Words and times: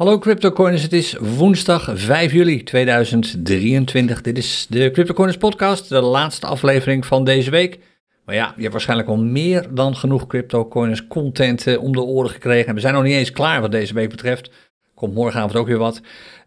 Hallo 0.00 0.18
CryptoCoiners, 0.18 0.82
het 0.82 0.92
is 0.92 1.16
woensdag 1.20 1.90
5 1.94 2.32
juli 2.32 2.62
2023. 2.62 4.20
Dit 4.20 4.38
is 4.38 4.66
de 4.68 4.90
CryptoCoiners 4.90 5.38
podcast, 5.38 5.88
de 5.88 6.00
laatste 6.00 6.46
aflevering 6.46 7.06
van 7.06 7.24
deze 7.24 7.50
week. 7.50 7.78
Maar 8.24 8.34
ja, 8.34 8.52
je 8.56 8.60
hebt 8.60 8.72
waarschijnlijk 8.72 9.08
wel 9.08 9.18
meer 9.18 9.74
dan 9.74 9.96
genoeg 9.96 10.26
CryptoCoiners 10.26 11.06
content 11.06 11.66
eh, 11.66 11.82
om 11.82 11.92
de 11.92 12.00
oren 12.00 12.30
gekregen. 12.30 12.68
En 12.68 12.74
we 12.74 12.80
zijn 12.80 12.94
nog 12.94 13.02
niet 13.02 13.14
eens 13.14 13.32
klaar 13.32 13.60
wat 13.60 13.70
deze 13.70 13.94
week 13.94 14.10
betreft. 14.10 14.50
Komt 15.00 15.14
morgenavond 15.14 15.56
ook 15.56 15.66
weer 15.66 15.78
wat. 15.78 16.00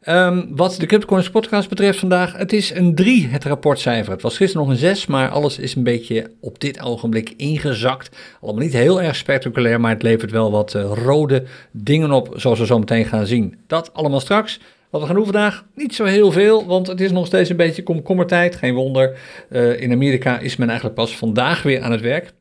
Um, 0.07 0.55
wat 0.55 0.75
de 0.79 0.85
CryptoCoins 0.85 1.29
podcast 1.29 1.69
betreft 1.69 1.99
vandaag, 1.99 2.37
het 2.37 2.53
is 2.53 2.71
een 2.71 2.95
3, 2.95 3.27
het 3.27 3.43
rapportcijfer. 3.43 4.11
Het 4.11 4.21
was 4.21 4.37
gisteren 4.37 4.65
nog 4.65 4.75
een 4.75 4.79
6, 4.79 5.05
maar 5.05 5.29
alles 5.29 5.59
is 5.59 5.75
een 5.75 5.83
beetje 5.83 6.31
op 6.39 6.59
dit 6.59 6.81
ogenblik 6.81 7.33
ingezakt. 7.37 8.17
Allemaal 8.41 8.63
niet 8.63 8.73
heel 8.73 9.01
erg 9.01 9.15
spectaculair, 9.15 9.79
maar 9.79 9.91
het 9.91 10.03
levert 10.03 10.31
wel 10.31 10.51
wat 10.51 10.73
uh, 10.73 10.91
rode 11.05 11.43
dingen 11.71 12.11
op, 12.11 12.33
zoals 12.35 12.59
we 12.59 12.65
zo 12.65 12.79
meteen 12.79 13.05
gaan 13.05 13.25
zien. 13.25 13.57
Dat 13.67 13.93
allemaal 13.93 14.19
straks. 14.19 14.59
Wat 14.89 15.01
we 15.01 15.07
gaan 15.07 15.15
doen 15.15 15.25
vandaag, 15.25 15.65
niet 15.75 15.95
zo 15.95 16.05
heel 16.05 16.31
veel, 16.31 16.65
want 16.65 16.87
het 16.87 17.01
is 17.01 17.11
nog 17.11 17.25
steeds 17.25 17.49
een 17.49 17.55
beetje 17.55 17.83
komkommertijd. 17.83 18.55
Geen 18.55 18.73
wonder, 18.73 19.17
uh, 19.49 19.81
in 19.81 19.91
Amerika 19.91 20.39
is 20.39 20.55
men 20.55 20.67
eigenlijk 20.67 20.97
pas 20.97 21.17
vandaag 21.17 21.63
weer 21.63 21.81
aan 21.81 21.91
het 21.91 22.01
werk. 22.01 22.33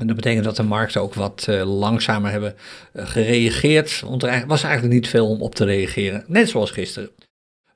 En 0.00 0.06
dat 0.06 0.16
betekent 0.16 0.44
dat 0.44 0.56
de 0.56 0.62
markten 0.62 1.00
ook 1.00 1.14
wat 1.14 1.46
uh, 1.50 1.78
langzamer 1.78 2.30
hebben 2.30 2.54
uh, 2.94 3.06
gereageerd. 3.06 4.00
Want 4.00 4.22
er 4.22 4.46
was 4.46 4.62
eigenlijk 4.62 4.94
niet 4.94 5.08
veel 5.08 5.28
om 5.28 5.40
op 5.40 5.54
te 5.54 5.64
reageren. 5.64 6.24
Net 6.26 6.48
zoals 6.48 6.70
gisteren. 6.70 7.10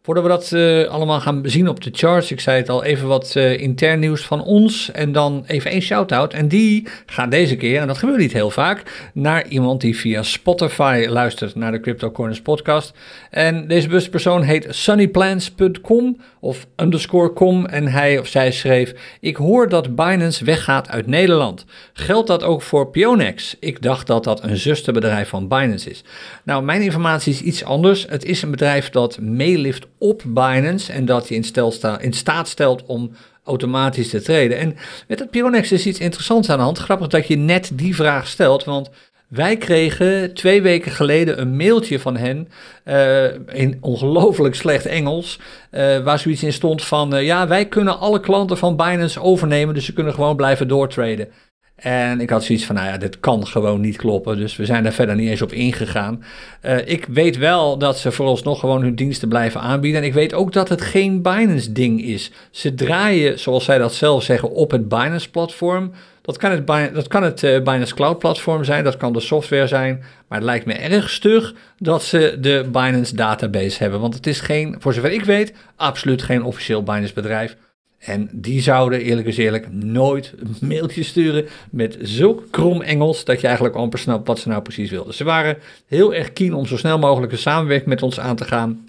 Voordat 0.05 0.23
we 0.23 0.29
dat 0.29 0.51
uh, 0.55 0.85
allemaal 0.85 1.21
gaan 1.21 1.41
zien 1.45 1.69
op 1.69 1.83
de 1.83 1.91
charts, 1.93 2.31
ik 2.33 2.41
zei 2.41 2.57
het 2.57 2.69
al, 2.69 2.85
even 2.85 3.09
wat 3.09 3.35
uh, 3.37 3.61
intern 3.61 4.01
nieuws 4.01 4.27
van 4.27 4.43
ons 4.43 4.91
en 4.91 5.13
dan 5.13 5.45
even 5.47 5.71
één 5.71 5.81
shout-out. 5.81 6.33
En 6.33 6.49
die 6.49 6.89
gaat 7.07 7.31
deze 7.31 7.57
keer, 7.57 7.81
en 7.81 7.87
dat 7.87 7.99
gebeurt 7.99 8.19
niet 8.19 8.33
heel 8.33 8.51
vaak, 8.51 9.11
naar 9.15 9.49
iemand 9.49 9.81
die 9.81 9.97
via 9.97 10.23
Spotify 10.23 11.07
luistert 11.09 11.55
naar 11.55 11.73
de 11.73 11.81
Crypto 11.81 12.11
Corners 12.11 12.43
podcast. 12.43 12.93
En 13.31 13.69
deze 13.69 13.87
bewuste 13.87 14.11
persoon 14.11 14.43
heet 14.43 14.67
sunnyplans.com 14.71 16.17
of 16.41 16.67
underscore 16.77 17.33
com 17.33 17.67
en 17.67 17.89
hij 17.89 18.19
of 18.19 18.27
zij 18.27 18.53
schreef, 18.53 18.95
ik 19.21 19.37
hoor 19.37 19.69
dat 19.69 19.95
Binance 19.95 20.45
weggaat 20.45 20.89
uit 20.89 21.07
Nederland. 21.07 21.65
Geldt 21.93 22.29
dat 22.29 22.43
ook 22.43 22.63
voor 22.63 22.91
Pionex? 22.91 23.57
Ik 23.61 23.83
dacht 23.83 24.07
dat 24.07 24.25
dat 24.25 24.43
een 24.43 24.57
zusterbedrijf 24.57 25.29
van 25.29 25.49
Binance 25.49 25.91
is. 25.91 26.05
Nou, 26.43 26.63
mijn 26.63 26.83
informatie 26.83 27.33
is 27.33 27.41
iets 27.41 27.65
anders. 27.65 28.07
Het 28.09 28.25
is 28.25 28.43
een 28.43 28.51
bedrijf 28.51 28.91
dat 28.91 29.21
meelift 29.21 29.87
op 29.99 30.23
Binance 30.27 30.93
en 30.93 31.05
dat 31.05 31.29
je 31.29 31.35
in, 31.35 31.45
stel 31.45 31.73
sta, 31.73 32.01
in 32.01 32.13
staat 32.13 32.49
stelt 32.49 32.85
om 32.87 33.11
automatisch 33.45 34.11
te 34.11 34.23
treden. 34.23 34.59
En 34.59 34.77
met 35.09 35.19
dat 35.19 35.31
Pionex 35.31 35.73
is 35.73 35.87
iets 35.87 35.99
interessants 35.99 36.51
aan 36.51 36.59
de 36.59 36.65
hand. 36.65 36.79
Grappig 36.79 37.09
dat 37.09 37.27
je 37.27 37.37
net 37.37 37.71
die 37.75 37.95
vraag 37.95 38.27
stelt, 38.27 38.65
want 38.65 38.91
wij 39.29 39.57
kregen 39.57 40.35
twee 40.35 40.63
weken 40.63 40.93
geleden 40.93 41.41
een 41.41 41.57
mailtje 41.57 42.01
van 42.01 42.17
hen 42.17 42.49
uh, 42.85 43.25
in 43.53 43.79
ongelooflijk 43.81 44.55
slecht 44.55 44.87
Engels, 44.87 45.39
uh, 45.71 45.99
waar 45.99 46.19
zoiets 46.19 46.43
in 46.43 46.53
stond 46.53 46.85
van, 46.85 47.15
uh, 47.15 47.25
ja, 47.25 47.49
wij 47.49 47.67
kunnen 47.67 47.99
alle 47.99 48.21
klanten 48.21 48.59
van 48.59 48.77
Binance 48.77 49.21
overnemen, 49.21 49.75
dus 49.75 49.85
ze 49.85 49.93
kunnen 49.93 50.15
gewoon 50.15 50.37
blijven 50.37 50.69
doortraden. 50.69 51.29
En 51.75 52.21
ik 52.21 52.31
had 52.31 52.45
zoiets 52.45 52.65
van, 52.65 52.75
nou 52.75 52.89
ja, 52.89 52.97
dit 52.97 53.21
kan 53.21 53.47
gewoon 53.47 53.81
niet 53.81 53.97
kloppen. 53.97 54.37
Dus 54.37 54.57
we 54.57 54.65
zijn 54.65 54.83
daar 54.83 54.93
verder 54.93 55.15
niet 55.15 55.29
eens 55.29 55.43
op 55.43 55.53
ingegaan. 55.53 56.25
Uh, 56.63 56.89
ik 56.89 57.07
weet 57.07 57.37
wel 57.37 57.79
dat 57.79 57.99
ze 57.99 58.13
vooralsnog 58.13 58.61
gewoon 58.61 58.83
hun 58.83 58.95
diensten 58.95 59.29
blijven 59.29 59.61
aanbieden. 59.61 60.01
En 60.01 60.07
ik 60.07 60.15
weet 60.15 60.35
ook 60.35 60.53
dat 60.53 60.69
het 60.69 60.81
geen 60.81 61.23
Binance-ding 61.23 62.03
is. 62.03 62.31
Ze 62.51 62.75
draaien, 62.75 63.39
zoals 63.39 63.65
zij 63.65 63.79
dat 63.79 63.95
zelf 63.95 64.23
zeggen, 64.23 64.51
op 64.51 64.71
het 64.71 64.89
Binance-platform. 64.89 65.93
Dat 66.23 66.37
kan 66.37 66.51
het, 66.51 66.67
dat 66.95 67.09
kan 67.09 67.23
het 67.23 67.43
uh, 67.43 67.63
Binance 67.63 67.95
Cloud-platform 67.95 68.65
zijn, 68.65 68.85
dat 68.85 68.97
kan 68.97 69.13
de 69.13 69.21
software 69.21 69.67
zijn. 69.67 70.03
Maar 70.29 70.39
het 70.39 70.47
lijkt 70.47 70.67
me 70.67 70.73
erg 70.73 71.11
stug 71.11 71.55
dat 71.79 72.03
ze 72.03 72.37
de 72.41 72.69
Binance 72.73 73.17
database 73.17 73.83
hebben. 73.83 74.01
Want 74.01 74.15
het 74.15 74.27
is 74.27 74.41
geen, 74.41 74.77
voor 74.79 74.95
zover 74.95 75.13
ik 75.13 75.25
weet, 75.25 75.53
absoluut 75.77 76.23
geen 76.23 76.43
officieel 76.43 76.83
Binance-bedrijf. 76.83 77.57
En 78.05 78.29
die 78.33 78.61
zouden 78.61 79.01
eerlijk 79.01 79.27
is 79.27 79.37
eerlijk 79.37 79.73
nooit 79.73 80.33
een 80.39 80.69
mailtje 80.69 81.03
sturen 81.03 81.47
met 81.71 81.97
zulk 82.01 82.43
krom 82.51 82.83
Engels 82.83 83.25
dat 83.25 83.41
je 83.41 83.47
eigenlijk 83.47 83.77
amper 83.77 83.99
snapt 83.99 84.27
wat 84.27 84.39
ze 84.39 84.49
nou 84.49 84.63
precies 84.63 84.91
wilden. 84.91 85.15
Ze 85.15 85.25
waren 85.25 85.57
heel 85.87 86.15
erg 86.15 86.33
keen 86.33 86.55
om 86.55 86.67
zo 86.67 86.77
snel 86.77 86.99
mogelijk 86.99 87.33
een 87.33 87.39
samenwerking 87.39 87.89
met 87.89 88.03
ons 88.03 88.21
aan 88.21 88.37
te 88.37 88.45
gaan. 88.45 88.85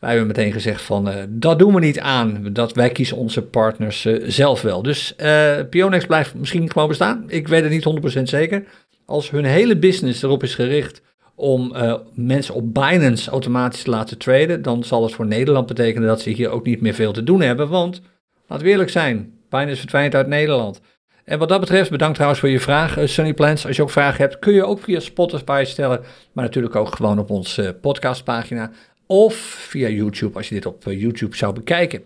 Wij 0.00 0.10
hebben 0.12 0.26
meteen 0.26 0.52
gezegd 0.52 0.82
van 0.82 1.08
uh, 1.08 1.14
dat 1.28 1.58
doen 1.58 1.74
we 1.74 1.80
niet 1.80 2.00
aan, 2.00 2.48
dat 2.52 2.72
wij 2.72 2.90
kiezen 2.90 3.16
onze 3.16 3.42
partners 3.42 4.04
uh, 4.04 4.24
zelf 4.26 4.62
wel. 4.62 4.82
Dus 4.82 5.14
uh, 5.18 5.52
Pionex 5.70 6.06
blijft 6.06 6.34
misschien 6.34 6.70
gewoon 6.70 6.88
bestaan, 6.88 7.24
ik 7.26 7.48
weet 7.48 7.62
het 7.62 7.70
niet 7.70 8.18
100% 8.18 8.22
zeker. 8.22 8.64
Als 9.04 9.30
hun 9.30 9.44
hele 9.44 9.76
business 9.76 10.22
erop 10.22 10.42
is 10.42 10.54
gericht 10.54 11.02
om 11.34 11.76
mensen 12.14 12.54
op 12.54 12.74
Binance 12.74 13.30
automatisch 13.30 13.82
te 13.82 13.90
laten 13.90 14.18
traden, 14.18 14.62
dan 14.62 14.84
zal 14.84 15.02
het 15.02 15.12
voor 15.12 15.26
Nederland 15.26 15.66
betekenen 15.66 16.08
dat 16.08 16.20
ze 16.20 16.30
hier 16.30 16.50
ook 16.50 16.66
niet 16.66 16.80
meer 16.80 16.94
veel 16.94 17.12
te 17.12 17.24
doen 17.24 17.40
hebben, 17.40 17.68
want 17.68 18.00
Laten 18.46 18.64
we 18.64 18.70
eerlijk 18.70 18.90
zijn, 18.90 19.38
Binance 19.48 19.80
verdwijnt 19.80 20.14
uit 20.14 20.26
Nederland. 20.26 20.80
En 21.24 21.38
wat 21.38 21.48
dat 21.48 21.60
betreft, 21.60 21.90
bedankt 21.90 22.14
trouwens 22.14 22.40
voor 22.40 22.50
je 22.50 22.60
vraag, 22.60 22.98
uh, 22.98 23.06
Sunny 23.06 23.34
Plans. 23.34 23.66
Als 23.66 23.76
je 23.76 23.82
ook 23.82 23.90
vragen 23.90 24.20
hebt, 24.20 24.38
kun 24.38 24.52
je 24.52 24.64
ook 24.64 24.80
via 24.80 25.00
Spotify 25.00 25.62
stellen, 25.66 26.00
maar 26.32 26.44
natuurlijk 26.44 26.76
ook 26.76 26.94
gewoon 26.94 27.18
op 27.18 27.30
onze 27.30 27.62
uh, 27.62 27.70
podcastpagina 27.80 28.70
of 29.06 29.34
via 29.68 29.88
YouTube 29.88 30.36
als 30.36 30.48
je 30.48 30.54
dit 30.54 30.66
op 30.66 30.86
uh, 30.86 31.00
YouTube 31.00 31.36
zou 31.36 31.54
bekijken. 31.54 32.02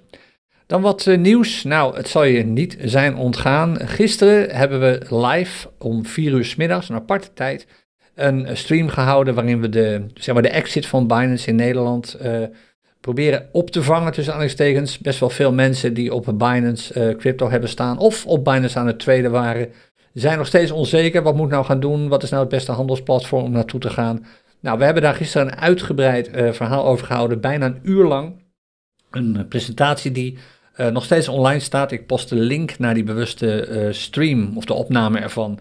Dan 0.67 0.83
wat 0.83 1.07
nieuws. 1.07 1.65
Nou, 1.65 1.97
het 1.97 2.09
zal 2.09 2.25
je 2.25 2.45
niet 2.45 2.77
zijn 2.81 3.17
ontgaan. 3.17 3.77
Gisteren 3.89 4.57
hebben 4.57 4.81
we 4.81 5.17
live 5.17 5.69
om 5.79 6.07
4 6.07 6.33
uur 6.33 6.45
s 6.45 6.57
middags, 6.57 6.89
een 6.89 6.95
aparte 6.95 7.29
tijd, 7.35 7.67
een 8.15 8.57
stream 8.57 8.89
gehouden 8.89 9.35
waarin 9.35 9.61
we 9.61 9.69
de, 9.69 10.07
zeg 10.15 10.35
maar, 10.35 10.43
de 10.43 10.49
exit 10.49 10.87
van 10.87 11.07
Binance 11.07 11.49
in 11.49 11.57
Nederland 11.57 12.17
proberen 13.15 13.49
op 13.53 13.71
te 13.71 13.83
vangen 13.83 14.13
tussen 14.13 14.33
aanhalingstekens. 14.33 14.99
Best 14.99 15.21
wel 15.21 15.31
veel 15.31 15.53
mensen 15.53 15.95
die 15.95 16.15
op 16.15 16.35
Binance 16.35 16.95
uh, 16.95 17.17
crypto 17.17 17.51
hebben 17.51 17.69
staan 17.69 17.99
of 17.99 18.27
op 18.27 18.45
Binance 18.45 18.79
aan 18.79 18.87
het 18.87 18.99
traden 18.99 19.31
waren, 19.31 19.69
zijn 20.13 20.39
nog 20.39 20.47
steeds 20.47 20.71
onzeker. 20.71 21.23
Wat 21.23 21.37
moet 21.37 21.49
nou 21.51 21.65
gaan 21.65 21.81
doen? 21.81 22.09
Wat 22.09 22.23
is 22.23 22.31
nou 22.31 22.43
het 22.43 22.51
beste 22.51 22.73
handelsplatform 22.73 23.45
om 23.45 23.51
naartoe 23.51 23.81
te 23.81 23.91
gaan? 23.91 24.27
Nou, 24.61 24.79
we 24.79 24.85
hebben 24.85 25.03
daar 25.03 25.15
gisteren 25.15 25.47
een 25.47 25.59
uitgebreid 25.59 26.37
uh, 26.37 26.53
verhaal 26.53 26.85
over 26.85 27.07
gehouden, 27.07 27.41
bijna 27.41 27.67
een 27.67 27.81
uur 27.83 28.05
lang. 28.05 28.43
Een 29.11 29.47
presentatie 29.49 30.13
die 30.13 30.39
nog 30.93 31.05
steeds 31.05 31.29
online 31.29 31.61
staat. 31.61 31.93
Ik 31.93 32.07
post 32.07 32.29
de 32.29 32.37
link 32.37 32.79
naar 32.79 32.95
die 32.95 33.05
bewuste 33.05 33.89
stream 33.93 34.57
of 34.57 34.65
de 34.65 34.75
opname 34.75 35.19
ervan 35.19 35.59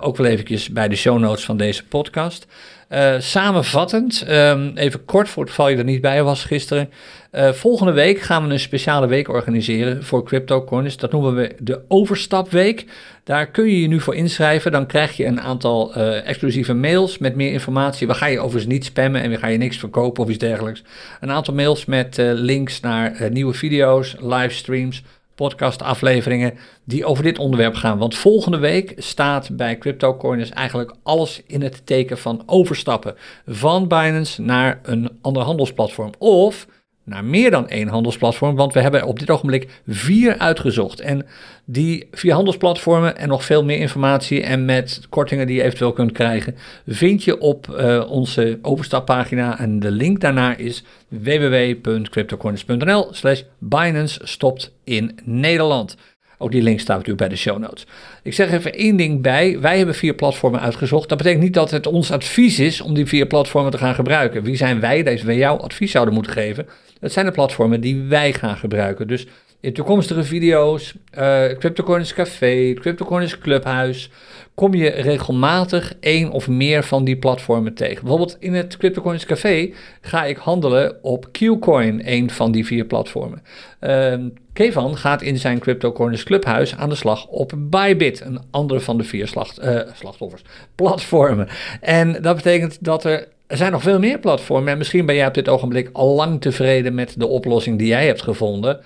ook 0.00 0.16
wel 0.16 0.26
eventjes 0.26 0.70
bij 0.70 0.88
de 0.88 0.96
show 0.96 1.18
notes 1.18 1.44
van 1.44 1.56
deze 1.56 1.86
podcast. 1.86 2.46
Uh, 2.92 3.14
samenvattend, 3.18 4.24
um, 4.28 4.72
even 4.74 5.04
kort 5.04 5.28
voor 5.28 5.42
het 5.42 5.52
geval 5.52 5.68
je 5.68 5.76
er 5.76 5.84
niet 5.84 6.00
bij 6.00 6.22
was 6.22 6.44
gisteren. 6.44 6.90
Uh, 7.32 7.52
volgende 7.52 7.92
week 7.92 8.20
gaan 8.20 8.46
we 8.46 8.52
een 8.52 8.60
speciale 8.60 9.06
week 9.06 9.28
organiseren 9.28 10.04
voor 10.04 10.24
CryptoCoins. 10.24 10.96
Dat 10.96 11.12
noemen 11.12 11.34
we 11.34 11.54
de 11.58 11.80
Overstapweek. 11.88 12.86
Daar 13.24 13.46
kun 13.46 13.64
je 13.64 13.80
je 13.80 13.88
nu 13.88 14.00
voor 14.00 14.14
inschrijven. 14.14 14.72
Dan 14.72 14.86
krijg 14.86 15.16
je 15.16 15.24
een 15.24 15.40
aantal 15.40 15.92
uh, 15.96 16.26
exclusieve 16.26 16.74
mails 16.74 17.18
met 17.18 17.34
meer 17.34 17.52
informatie. 17.52 18.06
We 18.06 18.14
gaan 18.14 18.30
je 18.30 18.40
overigens 18.40 18.72
niet 18.72 18.84
spammen 18.84 19.22
en 19.22 19.30
we 19.30 19.36
gaan 19.36 19.52
je 19.52 19.58
niks 19.58 19.76
verkopen 19.78 20.22
of 20.22 20.28
iets 20.28 20.38
dergelijks. 20.38 20.82
Een 21.20 21.30
aantal 21.30 21.54
mails 21.54 21.84
met 21.84 22.16
links 22.20 22.80
naar 22.80 23.28
nieuwe 23.30 23.54
video's, 23.54 24.16
livestreams 24.20 25.02
podcastafleveringen 25.36 26.54
die 26.84 27.04
over 27.04 27.22
dit 27.22 27.38
onderwerp 27.38 27.74
gaan. 27.74 27.98
Want 27.98 28.14
volgende 28.14 28.58
week 28.58 28.94
staat 28.96 29.56
bij 29.56 29.78
CryptoCoiners 29.78 30.50
eigenlijk 30.50 30.94
alles 31.02 31.42
in 31.46 31.62
het 31.62 31.86
teken 31.86 32.18
van 32.18 32.42
overstappen 32.46 33.14
van 33.46 33.88
Binance 33.88 34.42
naar 34.42 34.80
een 34.82 35.18
ander 35.20 35.42
handelsplatform. 35.42 36.10
Of 36.18 36.66
naar 37.06 37.24
meer 37.24 37.50
dan 37.50 37.68
één 37.68 37.88
handelsplatform, 37.88 38.56
want 38.56 38.72
we 38.72 38.80
hebben 38.80 39.04
op 39.04 39.18
dit 39.18 39.30
ogenblik 39.30 39.80
vier 39.86 40.38
uitgezocht. 40.38 41.00
En 41.00 41.26
die 41.64 42.08
vier 42.12 42.32
handelsplatformen 42.32 43.16
en 43.16 43.28
nog 43.28 43.44
veel 43.44 43.64
meer 43.64 43.78
informatie 43.78 44.42
en 44.42 44.64
met 44.64 45.06
kortingen 45.08 45.46
die 45.46 45.56
je 45.56 45.62
eventueel 45.62 45.92
kunt 45.92 46.12
krijgen, 46.12 46.56
vind 46.86 47.24
je 47.24 47.38
op 47.38 47.66
uh, 47.70 48.10
onze 48.10 48.58
overstappagina. 48.62 49.58
En 49.58 49.80
de 49.80 49.90
link 49.90 50.20
daarnaar 50.20 50.60
is 50.60 50.84
www.cryptocoins.nl 51.08 53.08
slash 53.10 53.42
Binance 53.58 54.20
stopt 54.22 54.72
in 54.84 55.18
Nederland. 55.24 55.96
Ook 56.38 56.50
die 56.50 56.62
link 56.62 56.80
staat 56.80 56.96
natuurlijk 56.96 57.18
bij 57.18 57.28
de 57.28 57.36
show 57.36 57.58
notes. 57.58 57.86
Ik 58.22 58.34
zeg 58.34 58.52
even 58.52 58.72
één 58.72 58.96
ding 58.96 59.22
bij. 59.22 59.60
Wij 59.60 59.76
hebben 59.76 59.94
vier 59.94 60.14
platformen 60.14 60.60
uitgezocht. 60.60 61.08
Dat 61.08 61.18
betekent 61.18 61.42
niet 61.42 61.54
dat 61.54 61.70
het 61.70 61.86
ons 61.86 62.10
advies 62.10 62.58
is 62.58 62.80
om 62.80 62.94
die 62.94 63.06
vier 63.06 63.26
platformen 63.26 63.70
te 63.70 63.78
gaan 63.78 63.94
gebruiken. 63.94 64.42
Wie 64.42 64.56
zijn 64.56 64.80
wij 64.80 65.02
dat 65.02 65.20
we 65.20 65.34
jou 65.34 65.60
advies 65.60 65.90
zouden 65.90 66.14
moeten 66.14 66.32
geven? 66.32 66.66
Het 67.00 67.12
zijn 67.12 67.26
de 67.26 67.32
platformen 67.32 67.80
die 67.80 68.02
wij 68.02 68.32
gaan 68.32 68.56
gebruiken. 68.56 69.08
Dus 69.08 69.26
in 69.60 69.72
toekomstige 69.72 70.24
video's, 70.24 70.94
uh, 71.18 71.44
CryptoCoins 71.44 72.14
Café, 72.14 72.72
CryptoCoins 72.74 73.38
Clubhuis, 73.38 74.10
kom 74.54 74.74
je 74.74 74.88
regelmatig 74.88 75.94
één 76.00 76.30
of 76.30 76.48
meer 76.48 76.82
van 76.84 77.04
die 77.04 77.16
platformen 77.16 77.74
tegen. 77.74 78.00
Bijvoorbeeld 78.00 78.36
in 78.38 78.54
het 78.54 78.76
CryptoCoins 78.76 79.26
Café 79.26 79.70
ga 80.00 80.24
ik 80.24 80.36
handelen 80.36 80.96
op 81.02 81.28
Qcoin, 81.32 82.00
een 82.04 82.30
van 82.30 82.52
die 82.52 82.66
vier 82.66 82.84
platformen. 82.84 83.42
Uh, 83.80 84.14
Kevan 84.52 84.96
gaat 84.96 85.22
in 85.22 85.38
zijn 85.38 85.58
CryptoCoins 85.58 86.22
Clubhuis 86.22 86.76
aan 86.76 86.88
de 86.88 86.94
slag 86.94 87.26
op 87.26 87.52
Bybit, 87.56 88.20
een 88.20 88.40
andere 88.50 88.80
van 88.80 88.98
de 88.98 89.04
vier 89.04 89.28
slacht, 89.28 89.64
uh, 89.64 89.80
slachtoffers, 89.94 90.42
platformen. 90.74 91.48
En 91.80 92.22
dat 92.22 92.36
betekent 92.36 92.84
dat 92.84 93.04
er 93.04 93.28
er 93.46 93.56
zijn 93.56 93.72
nog 93.72 93.82
veel 93.82 93.98
meer 93.98 94.18
platformen 94.18 94.72
en 94.72 94.78
misschien 94.78 95.06
ben 95.06 95.14
jij 95.14 95.26
op 95.26 95.34
dit 95.34 95.48
ogenblik 95.48 95.90
al 95.92 96.14
lang 96.14 96.40
tevreden 96.40 96.94
met 96.94 97.14
de 97.18 97.26
oplossing 97.26 97.78
die 97.78 97.86
jij 97.86 98.06
hebt 98.06 98.22
gevonden. 98.22 98.80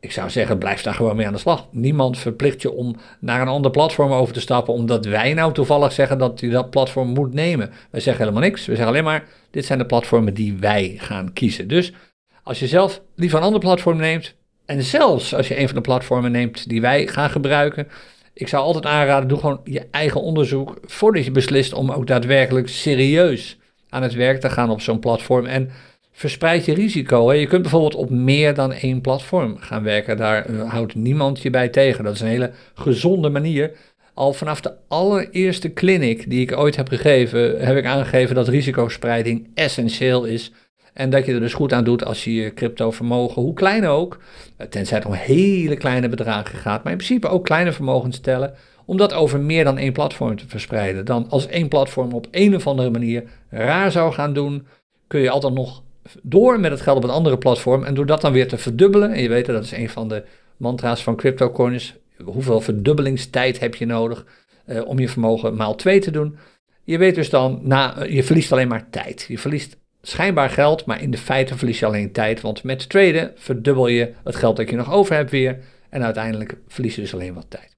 Ik 0.00 0.12
zou 0.12 0.30
zeggen, 0.30 0.58
blijf 0.58 0.82
daar 0.82 0.94
gewoon 0.94 1.16
mee 1.16 1.26
aan 1.26 1.32
de 1.32 1.38
slag. 1.38 1.66
Niemand 1.70 2.18
verplicht 2.18 2.62
je 2.62 2.72
om 2.72 2.96
naar 3.20 3.40
een 3.40 3.48
ander 3.48 3.70
platform 3.70 4.12
over 4.12 4.34
te 4.34 4.40
stappen, 4.40 4.74
omdat 4.74 5.04
wij 5.04 5.34
nou 5.34 5.52
toevallig 5.52 5.92
zeggen 5.92 6.18
dat 6.18 6.40
je 6.40 6.48
dat 6.48 6.70
platform 6.70 7.08
moet 7.08 7.34
nemen. 7.34 7.70
Wij 7.90 8.00
zeggen 8.00 8.24
helemaal 8.24 8.48
niks. 8.48 8.66
We 8.66 8.72
zeggen 8.72 8.86
alleen 8.86 9.04
maar, 9.04 9.28
dit 9.50 9.64
zijn 9.64 9.78
de 9.78 9.86
platformen 9.86 10.34
die 10.34 10.56
wij 10.60 10.94
gaan 10.98 11.32
kiezen. 11.32 11.68
Dus 11.68 11.92
als 12.42 12.58
je 12.58 12.66
zelf 12.66 13.02
liever 13.14 13.38
een 13.38 13.44
ander 13.44 13.60
platform 13.60 13.96
neemt, 13.96 14.34
en 14.66 14.82
zelfs 14.82 15.34
als 15.34 15.48
je 15.48 15.60
een 15.60 15.66
van 15.66 15.76
de 15.76 15.82
platformen 15.82 16.32
neemt 16.32 16.68
die 16.68 16.80
wij 16.80 17.06
gaan 17.06 17.30
gebruiken, 17.30 17.88
ik 18.32 18.48
zou 18.48 18.64
altijd 18.64 18.86
aanraden, 18.86 19.28
doe 19.28 19.38
gewoon 19.38 19.60
je 19.64 19.86
eigen 19.90 20.20
onderzoek 20.22 20.78
voordat 20.82 21.24
je 21.24 21.30
beslist 21.30 21.72
om 21.72 21.90
ook 21.90 22.06
daadwerkelijk 22.06 22.68
serieus 22.68 23.58
aan 23.96 24.02
het 24.02 24.14
werk 24.14 24.40
te 24.40 24.50
gaan 24.50 24.70
op 24.70 24.80
zo'n 24.80 24.98
platform. 24.98 25.46
En 25.46 25.70
verspreid 26.12 26.64
je 26.64 26.74
risico. 26.74 27.32
Je 27.32 27.46
kunt 27.46 27.62
bijvoorbeeld 27.62 27.94
op 27.94 28.10
meer 28.10 28.54
dan 28.54 28.72
één 28.72 29.00
platform 29.00 29.56
gaan 29.58 29.82
werken. 29.82 30.16
Daar 30.16 30.50
uh, 30.50 30.70
houdt 30.70 30.94
niemand 30.94 31.42
je 31.42 31.50
bij 31.50 31.68
tegen. 31.68 32.04
Dat 32.04 32.14
is 32.14 32.20
een 32.20 32.26
hele 32.26 32.50
gezonde 32.74 33.28
manier. 33.28 33.70
Al 34.14 34.32
vanaf 34.32 34.60
de 34.60 34.72
allereerste 34.88 35.72
clinic 35.72 36.30
die 36.30 36.40
ik 36.40 36.58
ooit 36.58 36.76
heb 36.76 36.88
gegeven, 36.88 37.66
heb 37.66 37.76
ik 37.76 37.84
aangegeven 37.84 38.34
dat 38.34 38.48
risicospreiding 38.48 39.48
essentieel 39.54 40.24
is. 40.24 40.52
En 40.92 41.10
dat 41.10 41.26
je 41.26 41.32
er 41.32 41.40
dus 41.40 41.54
goed 41.54 41.72
aan 41.72 41.84
doet 41.84 42.04
als 42.04 42.24
je 42.24 42.34
je 42.34 42.54
crypto 42.54 42.90
vermogen, 42.90 43.42
hoe 43.42 43.54
klein 43.54 43.86
ook, 43.86 44.20
eh, 44.56 44.66
tenzij 44.66 44.96
het 44.96 45.06
om 45.06 45.12
hele 45.12 45.76
kleine 45.76 46.08
bedragen 46.08 46.58
gaat, 46.58 46.82
maar 46.82 46.92
in 46.92 46.98
principe 46.98 47.28
ook 47.28 47.44
kleine 47.44 47.72
vermogens 47.72 48.18
tellen, 48.18 48.54
om 48.86 48.96
dat 48.96 49.12
over 49.12 49.40
meer 49.40 49.64
dan 49.64 49.78
één 49.78 49.92
platform 49.92 50.36
te 50.36 50.48
verspreiden. 50.48 51.04
Dan 51.04 51.26
als 51.28 51.46
één 51.46 51.68
platform 51.68 52.12
op 52.12 52.26
een 52.30 52.54
of 52.54 52.66
andere 52.66 52.90
manier 52.90 53.24
raar 53.50 53.92
zou 53.92 54.12
gaan 54.12 54.32
doen, 54.32 54.66
kun 55.06 55.20
je 55.20 55.30
altijd 55.30 55.54
nog 55.54 55.82
door 56.22 56.60
met 56.60 56.70
het 56.70 56.80
geld 56.80 56.96
op 56.96 57.04
een 57.04 57.10
andere 57.10 57.38
platform 57.38 57.84
en 57.84 57.94
door 57.94 58.06
dat 58.06 58.20
dan 58.20 58.32
weer 58.32 58.48
te 58.48 58.58
verdubbelen, 58.58 59.12
en 59.12 59.22
je 59.22 59.28
weet 59.28 59.46
dat 59.46 59.64
is 59.64 59.72
een 59.72 59.88
van 59.88 60.08
de 60.08 60.24
mantra's 60.56 61.02
van 61.02 61.16
CryptoCoins, 61.16 61.94
hoeveel 62.24 62.60
verdubbelingstijd 62.60 63.60
heb 63.60 63.74
je 63.74 63.86
nodig 63.86 64.24
uh, 64.66 64.86
om 64.86 64.98
je 64.98 65.08
vermogen 65.08 65.56
maal 65.56 65.74
2 65.74 66.00
te 66.00 66.10
doen. 66.10 66.36
Je 66.84 66.98
weet 66.98 67.14
dus 67.14 67.30
dan, 67.30 67.60
na, 67.62 68.04
je 68.08 68.22
verliest 68.22 68.52
alleen 68.52 68.68
maar 68.68 68.90
tijd. 68.90 69.24
Je 69.28 69.38
verliest 69.38 69.76
schijnbaar 70.02 70.50
geld, 70.50 70.84
maar 70.84 71.02
in 71.02 71.10
de 71.10 71.18
feite 71.18 71.56
verlies 71.56 71.78
je 71.78 71.86
alleen 71.86 72.12
tijd. 72.12 72.40
Want 72.40 72.62
met 72.62 72.88
traden 72.88 73.32
verdubbel 73.36 73.86
je 73.86 74.12
het 74.24 74.36
geld 74.36 74.56
dat 74.56 74.70
je 74.70 74.76
nog 74.76 74.92
over 74.92 75.14
hebt 75.14 75.30
weer. 75.30 75.58
En 75.90 76.02
uiteindelijk 76.02 76.56
verlies 76.68 76.94
je 76.94 77.00
dus 77.00 77.14
alleen 77.14 77.34
wat 77.34 77.46
tijd. 77.48 77.75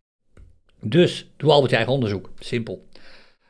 Dus 0.80 1.30
doe 1.36 1.50
altijd 1.50 1.70
je 1.70 1.76
eigen 1.76 1.94
onderzoek. 1.94 2.30
Simpel. 2.38 2.86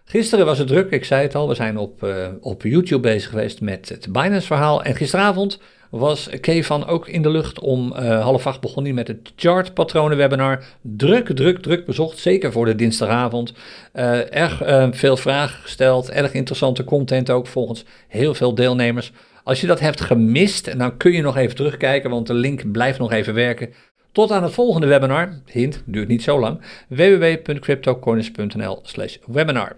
Gisteren 0.04 0.46
was 0.46 0.58
het 0.58 0.68
druk, 0.68 0.90
ik 0.90 1.04
zei 1.04 1.22
het 1.22 1.34
al. 1.34 1.48
We 1.48 1.54
zijn 1.54 1.76
op, 1.76 2.02
uh, 2.04 2.28
op 2.40 2.62
YouTube 2.62 3.00
bezig 3.00 3.30
geweest 3.30 3.60
met 3.60 3.88
het 3.88 4.12
Binance-verhaal. 4.12 4.82
En 4.82 4.94
gisteravond 4.94 5.60
was 5.90 6.28
Kevan 6.40 6.86
ook 6.86 7.08
in 7.08 7.22
de 7.22 7.30
lucht. 7.30 7.60
Om 7.60 7.92
uh, 7.92 8.22
half 8.22 8.46
acht 8.46 8.60
begon 8.60 8.84
hij 8.84 8.92
met 8.92 9.08
het 9.08 9.32
chartpatronen-webinar. 9.36 10.64
Druk, 10.82 11.26
druk, 11.36 11.58
druk 11.58 11.84
bezocht. 11.84 12.18
Zeker 12.18 12.52
voor 12.52 12.64
de 12.64 12.74
dinsdagavond. 12.74 13.52
Uh, 13.94 14.34
erg 14.34 14.62
veel 14.96 15.16
vragen 15.16 15.62
gesteld. 15.62 16.10
Erg 16.10 16.32
interessante 16.32 16.84
content 16.84 17.30
ook 17.30 17.46
volgens 17.46 17.84
heel 18.08 18.34
veel 18.34 18.54
deelnemers. 18.54 19.12
Als 19.44 19.60
je 19.60 19.66
dat 19.66 19.80
hebt 19.80 20.00
gemist, 20.00 20.78
dan 20.78 20.96
kun 20.96 21.12
je 21.12 21.22
nog 21.22 21.36
even 21.36 21.56
terugkijken. 21.56 22.10
Want 22.10 22.26
de 22.26 22.34
link 22.34 22.72
blijft 22.72 22.98
nog 22.98 23.12
even 23.12 23.34
werken. 23.34 23.72
Tot 24.18 24.30
aan 24.30 24.42
het 24.42 24.52
volgende 24.52 24.86
webinar. 24.86 25.40
Hint, 25.46 25.82
duurt 25.86 26.08
niet 26.08 26.22
zo 26.22 26.40
lang. 26.40 26.60
www.cryptocoins.nl 26.88 28.78
slash 28.82 29.16
webinar. 29.26 29.76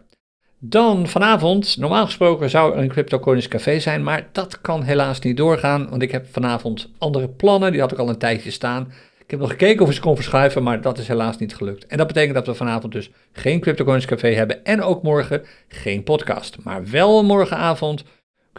Dan 0.58 1.08
vanavond, 1.08 1.76
normaal 1.76 2.04
gesproken 2.04 2.50
zou 2.50 2.72
er 2.72 2.78
een 2.78 2.88
CryptoCoins 2.88 3.48
café 3.48 3.80
zijn, 3.80 4.02
maar 4.02 4.28
dat 4.32 4.60
kan 4.60 4.82
helaas 4.82 5.18
niet 5.18 5.36
doorgaan, 5.36 5.88
want 5.90 6.02
ik 6.02 6.10
heb 6.10 6.26
vanavond 6.30 6.90
andere 6.98 7.28
plannen, 7.28 7.72
die 7.72 7.80
had 7.80 7.92
ik 7.92 7.98
al 7.98 8.08
een 8.08 8.18
tijdje 8.18 8.50
staan. 8.50 8.92
Ik 9.18 9.30
heb 9.30 9.40
nog 9.40 9.50
gekeken 9.50 9.82
of 9.82 9.88
ik 9.88 9.94
ze 9.94 10.00
kon 10.00 10.14
verschuiven, 10.14 10.62
maar 10.62 10.80
dat 10.80 10.98
is 10.98 11.08
helaas 11.08 11.38
niet 11.38 11.54
gelukt. 11.54 11.86
En 11.86 11.96
dat 11.96 12.06
betekent 12.06 12.34
dat 12.34 12.46
we 12.46 12.54
vanavond 12.54 12.92
dus 12.92 13.10
geen 13.32 13.60
CryptoCoins 13.60 14.06
café 14.06 14.28
hebben 14.28 14.64
en 14.64 14.82
ook 14.82 15.02
morgen 15.02 15.42
geen 15.68 16.02
podcast. 16.02 16.56
Maar 16.62 16.90
wel 16.90 17.24
morgenavond 17.24 18.04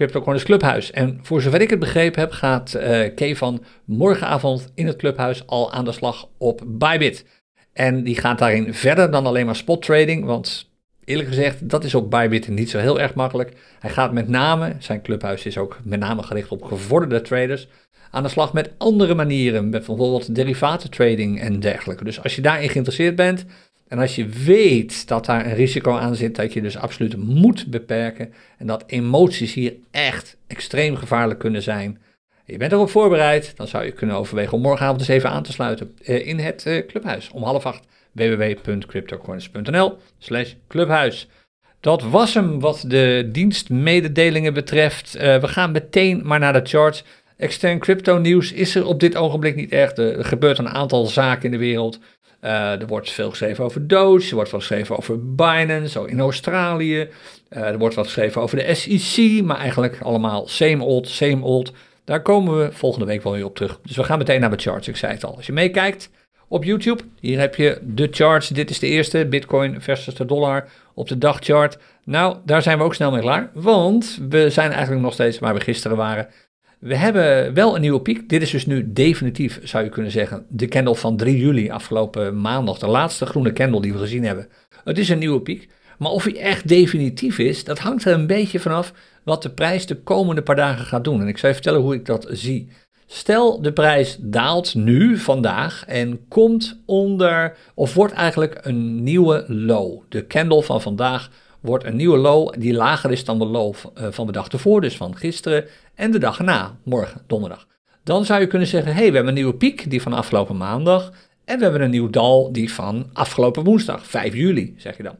CryptoCoins 0.01 0.44
Clubhuis. 0.44 0.92
En 0.92 1.19
voor 1.21 1.42
zover 1.42 1.62
ik 1.62 1.69
het 1.69 1.80
begrepen 1.80 2.19
heb, 2.19 2.31
gaat 2.31 2.75
uh, 2.75 3.15
Kevan 3.15 3.63
morgenavond 3.86 4.71
in 4.75 4.88
het 4.88 4.95
clubhuis 4.95 5.48
al 5.48 5.71
aan 5.71 5.86
de 5.86 5.92
slag 5.92 6.27
op 6.38 6.62
Bybit. 6.65 7.25
En 7.74 8.03
die 8.03 8.15
gaat 8.15 8.39
daarin 8.39 8.74
verder 8.74 9.12
dan 9.12 9.25
alleen 9.25 9.45
maar 9.45 9.56
spot 9.56 9.81
trading, 9.81 10.25
want 10.25 10.69
eerlijk 11.03 11.27
gezegd, 11.27 11.69
dat 11.69 11.83
is 11.83 11.95
op 11.95 12.12
Bybit 12.12 12.48
niet 12.48 12.69
zo 12.69 12.77
heel 12.77 13.00
erg 13.00 13.13
makkelijk. 13.13 13.53
Hij 13.80 13.89
gaat 13.89 14.13
met 14.13 14.27
name, 14.27 14.75
zijn 14.80 15.01
clubhuis 15.01 15.45
is 15.45 15.57
ook 15.57 15.80
met 15.83 16.00
name 16.00 16.24
gericht 16.24 16.51
op 16.51 16.63
gevorderde 16.63 17.21
traders, 17.21 17.68
aan 18.12 18.24
de 18.24 18.30
slag 18.30 18.53
met 18.53 18.71
andere 18.77 19.15
manieren, 19.15 19.62
met 19.62 19.71
bijvoorbeeld 19.71 20.36
derivatentrading 20.36 21.42
en 21.42 21.59
dergelijke. 21.59 22.03
Dus 22.03 22.24
als 22.24 22.36
je 22.36 22.42
daarin 22.42 22.69
geïnteresseerd 22.69 23.15
bent 23.15 23.45
en 23.92 24.00
als 24.00 24.16
je 24.16 24.26
weet 24.28 25.08
dat 25.08 25.26
daar 25.26 25.46
een 25.46 25.56
risico 25.56 25.96
aan 25.96 26.16
zit, 26.16 26.36
dat 26.36 26.54
je 26.54 26.62
dus 26.62 26.78
absoluut 26.78 27.18
moet 27.18 27.68
beperken 27.68 28.34
en 28.58 28.68
dat 28.68 28.84
emoties 28.88 29.54
hier 29.54 29.74
echt 29.92 30.38
extreem 30.48 30.96
gevaarlijk 30.96 31.40
kunnen 31.40 31.62
zijn. 31.62 32.02
Je 32.46 32.58
bent 32.58 32.72
erop 32.72 32.90
voorbereid, 32.90 33.54
dan 33.56 33.68
zou 33.68 33.86
je 33.86 33.92
kunnen 33.92 34.16
overwegen 34.16 34.54
om 34.54 34.62
morgenavond 34.62 35.00
eens 35.00 35.10
even 35.10 35.30
aan 35.30 35.44
te 35.44 35.52
sluiten 35.52 35.96
eh, 36.04 36.28
in 36.28 36.40
het 36.40 36.66
eh, 36.66 36.86
clubhuis 36.88 37.30
om 37.32 37.44
half 37.44 37.66
acht 37.66 37.88
www.cryptocoins.nl 38.12 39.98
slash 40.18 40.54
clubhuis. 40.68 41.28
Dat 41.80 42.04
was 42.04 42.34
hem 42.34 42.60
wat 42.60 42.84
de 42.88 43.30
dienstmededelingen 43.32 44.54
betreft. 44.54 45.16
Uh, 45.16 45.22
we 45.38 45.48
gaan 45.48 45.72
meteen 45.72 46.22
maar 46.24 46.40
naar 46.40 46.54
de 46.54 46.70
charts. 46.70 47.04
Extern 47.38 47.80
crypto 47.80 48.18
nieuws 48.18 48.52
is 48.52 48.76
er 48.76 48.86
op 48.86 49.00
dit 49.00 49.16
ogenblik 49.16 49.56
niet 49.56 49.72
echt. 49.72 49.98
Er 49.98 50.26
gebeurt 50.26 50.58
een 50.58 50.70
aantal 50.70 51.06
zaken 51.06 51.46
in 51.46 51.52
de 51.52 51.58
wereld. 51.58 52.00
Uh, 52.42 52.82
er 52.82 52.88
wordt 52.88 53.12
veel 53.12 53.30
geschreven 53.30 53.64
over 53.64 53.88
Doge, 53.88 54.30
er 54.30 54.36
wordt 54.36 54.52
wat 54.52 54.60
geschreven 54.60 54.98
over 54.98 55.36
Binance, 55.36 56.00
ook 56.00 56.10
in 56.10 56.20
Australië. 56.20 57.10
Uh, 57.50 57.62
er 57.62 57.78
wordt 57.78 57.96
wat 57.96 58.06
geschreven 58.06 58.42
over 58.42 58.58
de 58.58 58.76
SEC, 58.76 59.44
maar 59.44 59.58
eigenlijk 59.58 60.02
allemaal 60.02 60.48
same 60.48 60.84
old, 60.84 61.08
same 61.08 61.44
old. 61.44 61.72
Daar 62.04 62.22
komen 62.22 62.58
we 62.58 62.72
volgende 62.72 63.06
week 63.06 63.24
wel 63.24 63.34
weer 63.34 63.46
op 63.46 63.56
terug. 63.56 63.80
Dus 63.84 63.96
we 63.96 64.04
gaan 64.04 64.18
meteen 64.18 64.40
naar 64.40 64.50
de 64.50 64.62
charts, 64.62 64.88
ik 64.88 64.96
zei 64.96 65.14
het 65.14 65.24
al. 65.24 65.36
Als 65.36 65.46
je 65.46 65.54
meekijkt, 65.54 66.10
op 66.52 66.64
YouTube. 66.64 67.04
Hier 67.20 67.40
heb 67.40 67.56
je 67.56 67.78
de 67.82 68.08
charts. 68.12 68.48
Dit 68.48 68.70
is 68.70 68.80
de 68.80 68.88
eerste, 68.88 69.26
Bitcoin 69.26 69.82
versus 69.82 70.16
de 70.16 70.26
dollar 70.26 70.70
op 70.94 71.08
de 71.08 71.18
dagchart. 71.18 71.78
Nou, 72.04 72.38
daar 72.46 72.62
zijn 72.62 72.78
we 72.78 72.84
ook 72.84 72.96
snel 72.96 73.12
mee 73.12 73.22
klaar, 73.22 73.50
want 73.54 74.20
we 74.30 74.50
zijn 74.50 74.72
eigenlijk 74.72 75.02
nog 75.02 75.14
steeds 75.14 75.40
waar 75.40 75.54
we 75.54 75.60
gisteren 75.60 75.98
waren. 75.98 76.28
We 76.81 76.95
hebben 76.95 77.53
wel 77.53 77.75
een 77.75 77.82
nieuwe 77.82 78.01
piek. 78.01 78.29
Dit 78.29 78.41
is 78.41 78.51
dus 78.51 78.65
nu 78.65 78.91
definitief, 78.94 79.60
zou 79.63 79.84
je 79.84 79.89
kunnen 79.89 80.12
zeggen, 80.12 80.46
de 80.50 80.67
candle 80.67 80.96
van 80.96 81.17
3 81.17 81.38
juli 81.38 81.70
afgelopen 81.70 82.41
maandag. 82.41 82.79
De 82.79 82.88
laatste 82.88 83.25
groene 83.25 83.53
candle 83.53 83.82
die 83.82 83.94
we 83.94 84.00
gezien 84.00 84.24
hebben. 84.24 84.48
Het 84.84 84.98
is 84.98 85.10
een 85.10 85.20
nieuwe 85.20 85.41
piek. 85.41 85.70
Maar 85.98 86.12
of 86.12 86.24
hij 86.24 86.39
echt 86.39 86.67
definitief 86.67 87.39
is, 87.39 87.63
dat 87.63 87.79
hangt 87.79 88.06
er 88.06 88.13
een 88.13 88.27
beetje 88.27 88.60
vanaf 88.60 88.94
wat 89.24 89.41
de 89.41 89.50
prijs 89.50 89.86
de 89.86 89.96
komende 89.96 90.41
paar 90.41 90.56
dagen 90.56 90.86
gaat 90.86 91.03
doen. 91.03 91.22
En 91.22 91.27
ik 91.27 91.38
zal 91.38 91.50
je 91.50 91.56
vertellen 91.56 91.82
hoe 91.82 91.94
ik 91.94 92.06
dat 92.06 92.27
zie. 92.29 92.67
Stel 93.06 93.62
de 93.62 93.74
prijs 93.74 94.17
daalt 94.20 94.75
nu, 94.75 95.17
vandaag, 95.17 95.84
en 95.88 96.27
komt 96.27 96.82
onder, 96.86 97.58
of 97.75 97.94
wordt 97.94 98.13
eigenlijk 98.13 98.60
een 98.62 99.03
nieuwe 99.03 99.44
low. 99.48 100.01
De 100.10 100.27
candle 100.27 100.63
van 100.63 100.82
vandaag 100.82 101.29
wordt 101.62 101.84
een 101.84 101.96
nieuwe 101.96 102.18
low 102.18 102.53
die 102.60 102.74
lager 102.74 103.12
is 103.12 103.25
dan 103.25 103.39
de 103.39 103.46
low 103.46 103.75
eh, 103.94 104.08
van 104.10 104.25
de 104.25 104.32
dag 104.32 104.48
ervoor, 104.48 104.82
dus 104.82 104.98
van 104.98 105.18
gisteren 105.18 105.65
en 105.96 106.12
de 106.12 106.20
dag 106.20 106.38
erna, 106.38 106.77
morgen, 106.84 107.22
donderdag. 107.27 107.68
Dan 108.03 108.25
zou 108.25 108.39
je 108.39 108.48
kunnen 108.48 108.68
zeggen, 108.68 108.94
hey, 108.94 109.08
we 109.08 109.15
hebben 109.15 109.27
een 109.27 109.34
nieuwe 109.34 109.56
piek, 109.56 109.89
die 109.89 110.01
van 110.01 110.13
afgelopen 110.13 110.58
maandag, 110.58 111.12
en 111.46 111.58
we 111.58 111.63
hebben 111.63 111.82
een 111.82 111.89
nieuw 111.89 112.10
dal, 112.10 112.51
die 112.51 112.74
van 112.74 113.10
afgelopen 113.13 113.63
woensdag, 113.63 114.08
5 114.08 114.36
juli, 114.36 114.74
zeg 114.77 114.98
je 114.98 115.03
dan. 115.03 115.15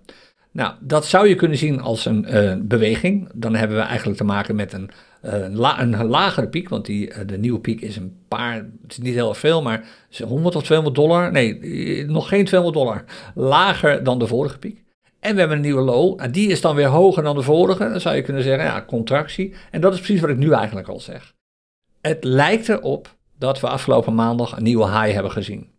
Nou, 0.52 0.74
dat 0.80 1.06
zou 1.06 1.28
je 1.28 1.36
kunnen 1.36 1.58
zien 1.58 1.82
als 1.82 2.06
een 2.06 2.26
uh, 2.30 2.54
beweging. 2.62 3.30
Dan 3.34 3.56
hebben 3.56 3.78
we 3.78 3.84
eigenlijk 3.84 4.18
te 4.18 4.24
maken 4.24 4.56
met 4.56 4.74
een 4.74 4.90
uh, 5.26 5.78
een 5.78 6.06
lagere 6.06 6.48
piek, 6.48 6.70
want 6.70 6.86
die, 6.86 7.26
de 7.26 7.38
nieuwe 7.38 7.60
piek 7.60 7.82
is 7.82 7.96
een 7.96 8.16
paar, 8.28 8.56
het 8.56 8.92
is 8.92 8.98
niet 8.98 9.14
heel 9.14 9.34
veel, 9.34 9.62
maar 9.62 9.88
100 10.28 10.56
of 10.56 10.64
200 10.64 10.96
dollar, 10.96 11.32
nee, 11.32 12.06
nog 12.06 12.28
geen 12.28 12.46
200 12.46 12.84
dollar, 12.84 13.04
lager 13.36 14.04
dan 14.04 14.20
de 14.20 14.28
vorige 14.28 14.60
piek. 14.60 14.84
En 15.22 15.34
we 15.34 15.40
hebben 15.40 15.58
een 15.58 15.64
nieuwe 15.64 15.82
low, 15.82 16.22
en 16.22 16.32
die 16.32 16.50
is 16.50 16.62
dan 16.62 16.76
weer 16.76 16.88
hoger 16.88 17.24
dan 17.24 17.36
de 17.36 17.42
vorige, 17.42 17.90
dan 17.90 18.02
zou 18.02 18.16
je 18.16 18.22
kunnen 18.22 18.44
zeggen, 18.44 18.64
ja, 18.64 18.84
contractie. 18.88 19.54
En 19.72 19.82
dat 19.82 19.94
is 19.94 20.00
precies 20.00 20.22
wat 20.22 20.30
ik 20.30 20.38
nu 20.38 20.52
eigenlijk 20.52 20.88
al 20.88 21.00
zeg. 21.00 21.34
Het 22.02 22.24
lijkt 22.24 22.70
erop 22.70 23.16
dat 23.38 23.60
we 23.60 23.68
afgelopen 23.68 24.16
maandag 24.16 24.58
een 24.58 24.64
nieuwe 24.64 24.86
high 24.86 25.14
hebben 25.14 25.32
gezien. 25.32 25.70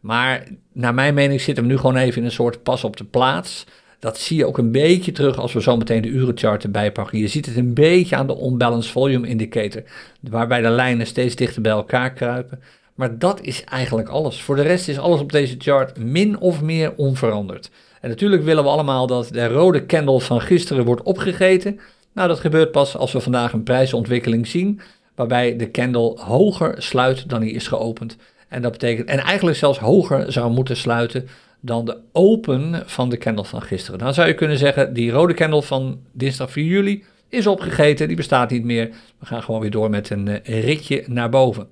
Maar 0.00 0.46
naar 0.72 0.94
mijn 0.94 1.14
mening 1.14 1.40
zitten 1.40 1.64
we 1.64 1.70
nu 1.70 1.76
gewoon 1.76 1.96
even 1.96 2.18
in 2.18 2.24
een 2.24 2.30
soort 2.30 2.62
pas 2.62 2.84
op 2.84 2.96
de 2.96 3.04
plaats. 3.04 3.66
Dat 3.98 4.18
zie 4.18 4.36
je 4.36 4.46
ook 4.46 4.58
een 4.58 4.72
beetje 4.72 5.12
terug 5.12 5.38
als 5.38 5.52
we 5.52 5.62
zo 5.62 5.76
meteen 5.76 6.02
de 6.02 6.08
urenchart 6.08 6.64
erbij 6.64 6.92
pakken. 6.92 7.18
Je 7.18 7.28
ziet 7.28 7.46
het 7.46 7.56
een 7.56 7.74
beetje 7.74 8.16
aan 8.16 8.26
de 8.26 8.42
unbalanced 8.42 8.92
volume 8.92 9.28
indicator, 9.28 9.82
waarbij 10.20 10.60
de 10.60 10.70
lijnen 10.70 11.06
steeds 11.06 11.34
dichter 11.34 11.62
bij 11.62 11.72
elkaar 11.72 12.12
kruipen. 12.12 12.62
Maar 12.94 13.18
dat 13.18 13.40
is 13.40 13.64
eigenlijk 13.64 14.08
alles. 14.08 14.42
Voor 14.42 14.56
de 14.56 14.62
rest 14.62 14.88
is 14.88 14.98
alles 14.98 15.20
op 15.20 15.32
deze 15.32 15.54
chart 15.58 15.98
min 15.98 16.38
of 16.38 16.62
meer 16.62 16.94
onveranderd. 16.96 17.70
En 18.00 18.08
natuurlijk 18.08 18.42
willen 18.42 18.64
we 18.64 18.70
allemaal 18.70 19.06
dat 19.06 19.28
de 19.32 19.46
rode 19.46 19.86
candle 19.86 20.20
van 20.20 20.40
gisteren 20.40 20.84
wordt 20.84 21.02
opgegeten. 21.02 21.80
Nou, 22.12 22.28
dat 22.28 22.40
gebeurt 22.40 22.70
pas 22.72 22.96
als 22.96 23.12
we 23.12 23.20
vandaag 23.20 23.52
een 23.52 23.62
prijsontwikkeling 23.62 24.46
zien, 24.46 24.80
waarbij 25.14 25.56
de 25.56 25.70
candle 25.70 26.18
hoger 26.20 26.82
sluit 26.82 27.28
dan 27.28 27.40
hij 27.40 27.50
is 27.50 27.68
geopend. 27.68 28.16
En 28.48 28.62
dat 28.62 28.72
betekent, 28.72 29.08
en 29.08 29.18
eigenlijk 29.18 29.56
zelfs 29.56 29.78
hoger 29.78 30.32
zou 30.32 30.50
moeten 30.50 30.76
sluiten 30.76 31.28
dan 31.60 31.84
de 31.84 31.96
open 32.12 32.82
van 32.86 33.08
de 33.08 33.18
candle 33.18 33.44
van 33.44 33.62
gisteren. 33.62 33.98
Dan 33.98 34.14
zou 34.14 34.28
je 34.28 34.34
kunnen 34.34 34.58
zeggen, 34.58 34.92
die 34.92 35.10
rode 35.10 35.34
candle 35.34 35.62
van 35.62 36.00
dinsdag 36.12 36.50
4 36.50 36.64
juli 36.64 37.04
is 37.28 37.46
opgegeten, 37.46 38.06
die 38.06 38.16
bestaat 38.16 38.50
niet 38.50 38.64
meer. 38.64 38.90
We 39.18 39.26
gaan 39.26 39.42
gewoon 39.42 39.60
weer 39.60 39.70
door 39.70 39.90
met 39.90 40.10
een 40.10 40.28
eh, 40.28 40.64
ritje 40.64 41.04
naar 41.06 41.28
boven. 41.28 41.68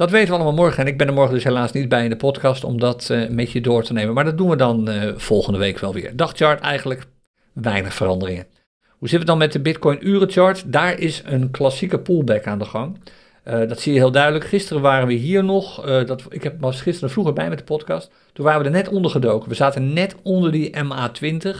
Dat 0.00 0.10
weten 0.10 0.28
we 0.28 0.34
allemaal 0.34 0.64
morgen 0.64 0.82
en 0.82 0.86
ik 0.86 0.98
ben 0.98 1.06
er 1.06 1.12
morgen 1.12 1.34
dus 1.34 1.44
helaas 1.44 1.72
niet 1.72 1.88
bij 1.88 2.04
in 2.04 2.10
de 2.10 2.16
podcast 2.16 2.64
om 2.64 2.80
dat 2.80 3.08
uh, 3.10 3.28
met 3.28 3.52
je 3.52 3.60
door 3.60 3.82
te 3.82 3.92
nemen. 3.92 4.14
Maar 4.14 4.24
dat 4.24 4.38
doen 4.38 4.48
we 4.48 4.56
dan 4.56 4.90
uh, 4.90 5.12
volgende 5.16 5.58
week 5.58 5.78
wel 5.78 5.92
weer. 5.92 6.16
Dagchart 6.16 6.60
eigenlijk 6.60 7.06
weinig 7.52 7.94
veranderingen. 7.94 8.46
Hoe 8.88 9.08
zit 9.08 9.18
het 9.18 9.26
dan 9.26 9.38
met 9.38 9.52
de 9.52 9.60
Bitcoin 9.60 10.08
urenchart? 10.08 10.72
Daar 10.72 10.98
is 10.98 11.22
een 11.24 11.50
klassieke 11.50 11.98
pullback 11.98 12.46
aan 12.46 12.58
de 12.58 12.64
gang. 12.64 12.98
Uh, 13.44 13.68
dat 13.68 13.80
zie 13.80 13.92
je 13.92 13.98
heel 13.98 14.10
duidelijk. 14.10 14.44
Gisteren 14.44 14.82
waren 14.82 15.06
we 15.06 15.12
hier 15.12 15.44
nog. 15.44 15.84
dat, 16.06 16.22
ik 16.28 16.42
heb, 16.42 16.60
was 16.60 16.80
gisteren 16.80 17.10
vroeger 17.10 17.32
bij 17.32 17.48
met 17.48 17.58
de 17.58 17.64
podcast. 17.64 18.10
Toen 18.32 18.44
waren 18.44 18.60
we 18.60 18.66
er 18.66 18.72
net 18.72 18.88
onder 18.88 19.10
gedoken. 19.10 19.48
We 19.48 19.54
zaten 19.54 19.92
net 19.92 20.16
onder 20.22 20.52
die 20.52 20.76
MA20. 20.76 21.56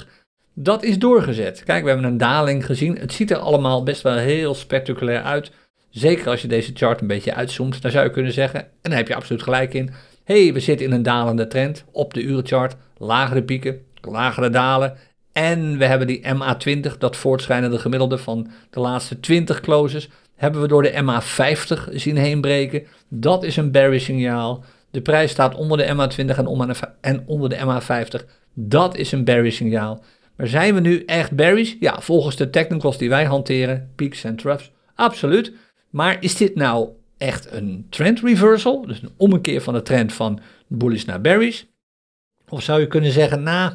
Dat 0.54 0.82
is 0.82 0.98
doorgezet. 0.98 1.62
Kijk, 1.64 1.82
we 1.82 1.90
hebben 1.90 2.06
een 2.06 2.18
daling 2.18 2.66
gezien. 2.66 2.98
Het 2.98 3.12
ziet 3.12 3.30
er 3.30 3.38
allemaal 3.38 3.82
best 3.82 4.02
wel 4.02 4.16
heel 4.16 4.54
spectaculair 4.54 5.22
uit. 5.22 5.50
Zeker 5.90 6.30
als 6.30 6.42
je 6.42 6.48
deze 6.48 6.70
chart 6.74 7.00
een 7.00 7.06
beetje 7.06 7.34
uitzoomt, 7.34 7.82
dan 7.82 7.90
zou 7.90 8.04
je 8.04 8.10
kunnen 8.10 8.32
zeggen, 8.32 8.60
en 8.60 8.68
daar 8.82 8.98
heb 8.98 9.08
je 9.08 9.14
absoluut 9.14 9.42
gelijk 9.42 9.74
in, 9.74 9.90
hey, 10.24 10.52
we 10.52 10.60
zitten 10.60 10.86
in 10.86 10.92
een 10.92 11.02
dalende 11.02 11.46
trend 11.46 11.84
op 11.92 12.14
de 12.14 12.22
urenchart, 12.22 12.76
lagere 12.96 13.42
pieken, 13.42 13.80
lagere 14.00 14.50
dalen, 14.50 14.96
en 15.32 15.78
we 15.78 15.84
hebben 15.84 16.06
die 16.06 16.22
MA20, 16.24 16.98
dat 16.98 17.16
voortschrijdende 17.16 17.78
gemiddelde 17.78 18.18
van 18.18 18.50
de 18.70 18.80
laatste 18.80 19.20
20 19.20 19.60
closes, 19.60 20.08
hebben 20.36 20.60
we 20.60 20.68
door 20.68 20.82
de 20.82 21.02
MA50 21.02 21.94
zien 21.94 22.16
heenbreken. 22.16 22.86
Dat 23.08 23.44
is 23.44 23.56
een 23.56 23.70
bearish 23.70 24.04
signaal. 24.04 24.64
De 24.90 25.00
prijs 25.00 25.30
staat 25.30 25.54
onder 25.54 25.78
de 25.78 25.86
MA20 25.94 26.38
en 27.00 27.26
onder 27.26 27.48
de 27.48 27.56
MA50. 27.56 28.26
Dat 28.54 28.96
is 28.96 29.12
een 29.12 29.24
bearish 29.24 29.56
signaal. 29.56 30.02
Maar 30.36 30.46
zijn 30.46 30.74
we 30.74 30.80
nu 30.80 31.04
echt 31.04 31.32
bearish? 31.32 31.74
Ja, 31.80 32.00
volgens 32.00 32.36
de 32.36 32.50
technicals 32.50 32.98
die 32.98 33.08
wij 33.08 33.24
hanteren, 33.24 33.90
peaks 33.96 34.24
en 34.24 34.36
troughs, 34.36 34.72
absoluut. 34.94 35.52
Maar 35.90 36.16
is 36.20 36.36
dit 36.36 36.54
nou 36.54 36.88
echt 37.18 37.52
een 37.52 37.86
trend 37.88 38.20
reversal? 38.20 38.86
Dus 38.86 39.02
een 39.02 39.12
ommekeer 39.16 39.60
van 39.60 39.74
de 39.74 39.82
trend 39.82 40.12
van 40.12 40.40
bullish 40.66 41.04
naar 41.04 41.20
bearish? 41.20 41.62
Of 42.48 42.62
zou 42.62 42.80
je 42.80 42.86
kunnen 42.86 43.12
zeggen, 43.12 43.42
nou, 43.42 43.72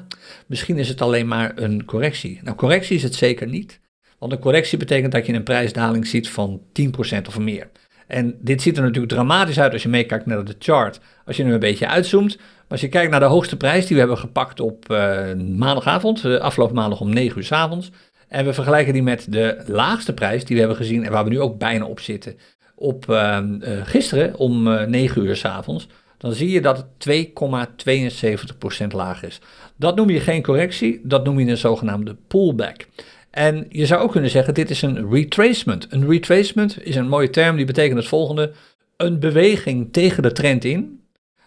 misschien 0.48 0.78
is 0.78 0.90
het 0.90 1.02
alleen 1.02 1.28
maar 1.28 1.52
een 1.56 1.86
correctie. 1.86 2.40
Nou, 2.44 2.56
correctie 2.56 2.96
is 2.96 3.04
het 3.04 3.16
zeker 3.16 3.48
niet. 3.48 3.80
Want 4.18 4.32
een 4.32 4.40
correctie 4.40 4.78
betekent 4.78 5.12
dat 5.12 5.26
je 5.26 5.34
een 5.34 5.44
prijsdaling 5.44 6.08
ziet 6.08 6.30
van 6.30 6.62
10% 6.82 7.28
of 7.28 7.40
meer. 7.40 7.70
En 8.08 8.38
dit 8.42 8.62
ziet 8.62 8.78
er 8.78 8.84
natuurlijk 8.84 9.14
dramatisch 9.14 9.60
uit 9.60 9.74
als 9.74 9.84
je 9.84 9.90
meekijkt 9.90 10.26
naar 10.26 10.46
de 10.46 10.56
chart. 10.60 11.00
Als 11.26 11.38
je 11.38 11.44
nu 11.44 11.54
een 11.54 11.60
beetje 11.60 11.88
uitzoomt. 11.88 12.38
Maar 12.38 12.66
als 12.68 12.82
je 12.82 12.90
kijkt 12.90 13.12
naar 13.12 13.20
de 13.20 13.26
hoogste 13.26 13.58
prijs 13.58 13.86
die 13.86 13.94
we 13.94 14.00
hebben 14.00 14.18
gepakt 14.18 14.60
op 14.60 14.92
uh, 14.92 15.34
maandagavond, 15.34 16.24
uh, 16.24 16.40
afgelopen 16.40 16.76
maandag 16.76 17.02
om 17.02 17.14
9 17.14 17.38
uur 17.38 17.44
s 17.44 17.52
avonds. 17.52 17.92
En 18.36 18.46
we 18.46 18.54
vergelijken 18.54 18.94
die 18.94 19.04
met 19.04 19.28
de 19.30 19.64
laagste 19.66 20.14
prijs 20.14 20.46
die 20.46 20.54
we 20.56 20.60
hebben 20.60 20.78
gezien 20.78 21.06
en 21.06 21.12
waar 21.12 21.24
we 21.24 21.30
nu 21.30 21.40
ook 21.40 21.58
bijna 21.58 21.86
op 21.86 22.00
zitten. 22.00 22.38
Op 22.76 23.06
uh, 23.10 23.40
gisteren 23.84 24.38
om 24.38 24.68
uh, 24.68 24.84
9 24.84 25.26
uur 25.26 25.36
s 25.36 25.46
avonds. 25.46 25.88
Dan 26.18 26.34
zie 26.34 26.50
je 26.50 26.62
dat 26.62 26.86
het 26.98 27.28
2,72% 28.84 28.88
laag 28.88 29.24
is. 29.24 29.40
Dat 29.76 29.96
noem 29.96 30.10
je 30.10 30.20
geen 30.20 30.42
correctie, 30.42 31.02
dat 31.04 31.24
noem 31.24 31.40
je 31.40 31.50
een 31.50 31.58
zogenaamde 31.58 32.16
pullback. 32.28 32.88
En 33.30 33.66
je 33.70 33.86
zou 33.86 34.02
ook 34.02 34.12
kunnen 34.12 34.30
zeggen, 34.30 34.54
dit 34.54 34.70
is 34.70 34.82
een 34.82 35.12
retracement. 35.12 35.88
Een 35.90 36.10
retracement 36.10 36.86
is 36.86 36.96
een 36.96 37.08
mooie 37.08 37.30
term, 37.30 37.56
die 37.56 37.66
betekent 37.66 37.98
het 37.98 38.08
volgende. 38.08 38.52
Een 38.98 39.20
beweging 39.20 39.94
tegen 39.94 40.24
de 40.24 40.32
trend 40.32 40.64
in, 40.64 41.00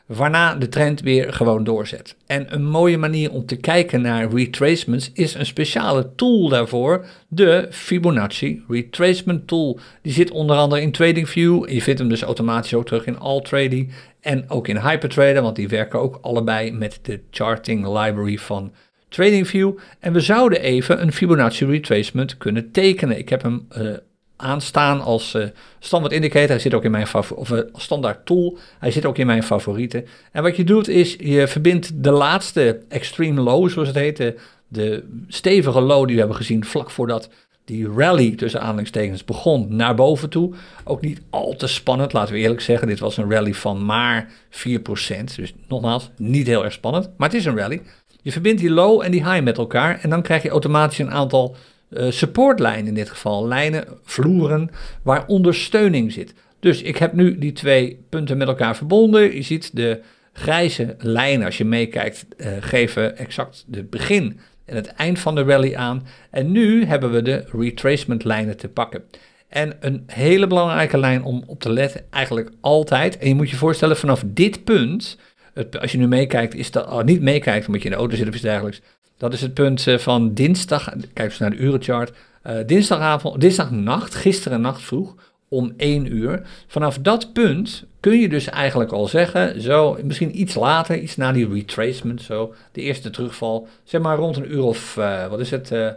waarna 0.09 0.55
de 0.55 0.69
trend 0.69 1.01
weer 1.01 1.33
gewoon 1.33 1.65
doorzet. 1.65 2.17
En 2.27 2.55
een 2.55 2.65
mooie 2.65 2.99
manier 2.99 3.31
om 3.31 3.47
te 3.47 3.57
kijken 3.57 4.01
naar 4.01 4.33
retracements 4.33 5.11
is 5.13 5.35
een 5.35 5.47
speciale 5.47 6.11
tool 6.15 6.49
daarvoor, 6.49 7.05
de 7.29 7.67
Fibonacci 7.71 8.65
Retracement 8.69 9.47
Tool. 9.47 9.79
Die 10.03 10.13
zit 10.13 10.31
onder 10.31 10.57
andere 10.57 10.83
in 10.83 10.93
TradingView. 10.93 11.69
Je 11.71 11.83
vindt 11.83 12.01
hem 12.01 12.09
dus 12.09 12.23
automatisch 12.23 12.75
ook 12.75 12.87
terug 12.87 13.07
in 13.07 13.19
AllTrading 13.19 13.93
en 14.21 14.51
ook 14.51 14.69
in 14.69 14.77
HyperTrader, 14.77 15.43
want 15.43 15.57
die 15.57 15.69
werken 15.69 16.01
ook 16.01 16.19
allebei 16.23 16.73
met 16.73 16.99
de 17.03 17.21
charting 17.31 17.87
library 17.87 18.39
van 18.39 18.73
TradingView. 19.09 19.73
En 19.99 20.13
we 20.13 20.21
zouden 20.21 20.61
even 20.61 21.03
een 21.03 21.13
Fibonacci 21.13 21.67
retracement 21.67 22.37
kunnen 22.37 22.71
tekenen. 22.71 23.19
Ik 23.19 23.29
heb 23.29 23.43
hem 23.43 23.67
uh, 23.79 23.97
aanstaan 24.39 25.01
als 25.01 25.35
uh, 25.35 25.45
standaard 25.79 26.13
indicator. 26.13 26.49
Hij 26.49 26.59
zit 26.59 26.75
ook 26.75 26.85
in 26.85 26.91
mijn 26.91 27.07
of, 27.15 27.51
uh, 27.51 27.61
standaard 27.75 28.27
tool. 28.27 28.59
Hij 28.79 28.91
zit 28.91 29.07
ook 29.07 29.19
in 29.19 29.27
mijn 29.27 29.43
favorieten. 29.43 30.07
En 30.33 30.43
wat 30.43 30.57
je 30.57 30.65
doet 30.65 30.89
is, 30.89 31.17
je 31.19 31.49
verbindt 31.49 32.03
de 32.03 32.11
laatste 32.11 32.81
extreme 32.89 33.41
low, 33.41 33.69
zoals 33.69 33.89
het 33.89 33.97
heet, 33.97 34.17
de, 34.17 34.39
de 34.69 35.05
stevige 35.29 35.81
low 35.81 36.05
die 36.05 36.15
we 36.15 36.21
hebben 36.21 36.37
gezien 36.37 36.65
vlak 36.65 36.91
voordat 36.91 37.29
die 37.69 37.93
rally 37.97 38.35
tussen 38.35 38.61
aanhalingstekens 38.61 39.25
begon 39.25 39.77
naar 39.77 39.95
boven 39.95 40.29
toe. 40.29 40.55
Ook 40.85 41.01
niet 41.01 41.21
al 41.31 41.55
te 41.57 41.67
spannend, 41.67 42.13
laten 42.13 42.35
we 42.35 42.41
eerlijk 42.41 42.61
zeggen. 42.61 42.89
Dit 42.89 42.99
was 42.99 43.17
een 43.17 43.31
rally 43.31 43.55
van 43.55 43.85
maar 43.85 44.31
4%. 44.51 45.35
Dus 45.37 45.53
nogmaals, 45.69 46.11
niet 46.17 46.47
heel 46.47 46.65
erg 46.65 46.73
spannend, 46.73 47.11
maar 47.17 47.29
het 47.29 47.39
is 47.39 47.45
een 47.45 47.57
rally. 47.57 47.83
Je 48.23 48.33
verbindt 48.33 48.61
die 48.61 48.71
low 48.71 49.03
en 49.03 49.11
die 49.11 49.31
high 49.31 49.43
met 49.43 49.59
elkaar 49.59 49.99
en 50.03 50.11
dan 50.11 50.23
krijg 50.23 50.43
je 50.43 50.49
automatisch 50.49 50.99
een 50.99 51.11
aantal 51.11 51.57
supportlijnen 51.91 52.87
in 52.87 52.95
dit 52.95 53.11
geval. 53.11 53.49
Lijnen, 53.49 53.85
vloeren, 54.03 54.71
waar 55.03 55.27
ondersteuning 55.27 56.13
zit. 56.13 56.35
Dus 56.61 56.83
ik 56.83 56.97
heb 56.97 57.13
nu 57.13 57.39
die 57.39 57.53
twee 57.53 58.05
punten 58.09 58.37
met 58.37 58.49
elkaar 58.49 58.77
verbonden. 58.77 59.35
Je 59.35 59.43
ziet 59.43 59.77
de 59.77 60.01
grijze 60.33 60.97
lijnen, 60.99 61.47
als 61.47 61.59
je 61.59 61.65
meekijkt, 61.65 62.27
uh, 62.37 62.49
geven 62.61 63.17
exact 63.17 63.67
het 63.71 63.91
begin 63.91 64.41
en 64.65 64.77
het 64.77 64.87
eind 64.87 65.19
van 65.19 65.35
de 65.35 65.43
rally 65.43 65.75
aan. 65.75 66.07
En 66.31 66.53
nu 66.53 66.85
hebben 66.85 67.11
we 67.11 67.23
de 67.23 67.45
retracement 67.53 68.25
lijnen 68.25 68.57
te 68.57 68.69
pakken. 68.69 69.03
En 69.49 69.77
een 69.81 70.03
hele 70.07 70.47
belangrijke 70.47 70.99
lijn 70.99 71.23
om 71.23 71.43
op 71.47 71.61
te 71.61 71.73
letten, 71.73 72.05
eigenlijk 72.11 72.51
altijd. 72.61 73.19
En 73.19 73.29
je 73.29 73.35
moet 73.35 73.51
je 73.51 73.57
voorstellen, 73.57 73.97
vanaf 73.97 74.23
dit 74.27 74.65
punt, 74.65 75.19
het, 75.55 75.81
als 75.81 75.93
je 75.93 75.99
nu 75.99 76.09
meekijkt, 76.09 76.55
is 76.55 76.71
dat, 76.71 76.87
oh, 76.87 77.03
niet 77.03 77.21
meekijkt 77.21 77.67
omdat 77.67 77.83
je 77.83 77.89
in 77.89 77.95
de 77.95 78.01
auto 78.01 78.17
zit 78.17 78.29
of 78.29 78.35
iets 78.35 78.43
dergelijks. 78.43 78.81
Dat 79.19 79.33
is 79.33 79.41
het 79.41 79.55
punt 79.55 79.87
eh, 79.87 79.99
van 79.99 80.35
dinsdag, 80.35 80.85
kijk 81.13 81.31
eens 81.31 81.39
naar 81.39 81.51
de 81.51 81.57
urenchart, 81.57 82.13
uh, 82.47 82.57
dinsdagavond, 82.67 83.41
dinsdagnacht, 83.41 84.15
gisteren 84.15 84.61
nacht 84.61 84.83
vroeg, 84.83 85.15
om 85.49 85.73
1 85.77 86.15
uur. 86.15 86.43
Vanaf 86.67 86.99
dat 86.99 87.33
punt 87.33 87.85
kun 88.01 88.21
je 88.21 88.29
dus 88.29 88.49
eigenlijk 88.49 88.93
al 88.93 89.07
zeggen, 89.07 89.61
zo 89.61 89.99
misschien 90.03 90.41
iets 90.41 90.55
later, 90.55 90.99
iets 90.99 91.17
na 91.17 91.33
die 91.33 91.49
retracement, 91.49 92.23
zo, 92.23 92.55
de 92.73 92.81
eerste 92.81 93.11
terugval, 93.11 93.69
zeg 93.85 94.01
maar 94.01 94.17
rond 94.17 94.37
een 94.37 94.53
uur 94.53 94.63
of, 94.63 94.97
uh, 94.99 95.27
wat 95.27 95.41
is 95.41 95.51
het, 95.51 95.71
uh, 95.71 95.91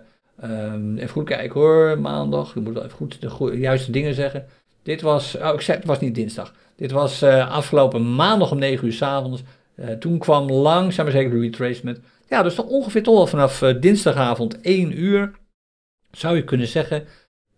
um, 0.44 0.98
even 0.98 1.10
goed 1.10 1.26
kijken 1.26 1.60
hoor, 1.60 2.00
maandag, 2.00 2.56
ik 2.56 2.62
moet 2.62 2.78
even 2.78 2.92
goed 2.92 3.22
de 3.22 3.58
juiste 3.58 3.92
dingen 3.92 4.14
zeggen. 4.14 4.46
Dit 4.84 5.02
was, 5.02 5.38
oh 5.38 5.54
ik 5.54 5.62
zei, 5.62 5.78
het 5.78 5.88
was 5.88 6.00
niet 6.00 6.16
dinsdag, 6.16 6.54
dit 6.76 6.92
was 6.92 7.24
afgelopen 7.24 8.16
maandag 8.16 8.52
om 8.52 8.60
9 8.60 8.86
uur 8.88 8.94
s 8.94 9.02
avonds. 9.02 9.42
toen 10.00 10.18
kwam 10.18 10.52
langzaam 10.52 11.06
maar 11.06 11.14
zeker 11.14 11.32
de 11.32 11.40
retracement. 11.40 12.00
Ja, 12.32 12.44
dus 12.44 12.56
toch 12.56 12.66
ongeveer 12.66 13.04
toch 13.04 13.16
al 13.16 13.28
vanaf 13.28 13.60
dinsdagavond 13.80 14.62
1 14.62 15.00
uur, 15.00 15.32
zou 16.12 16.36
je 16.36 16.44
kunnen 16.44 16.68
zeggen, 16.68 17.08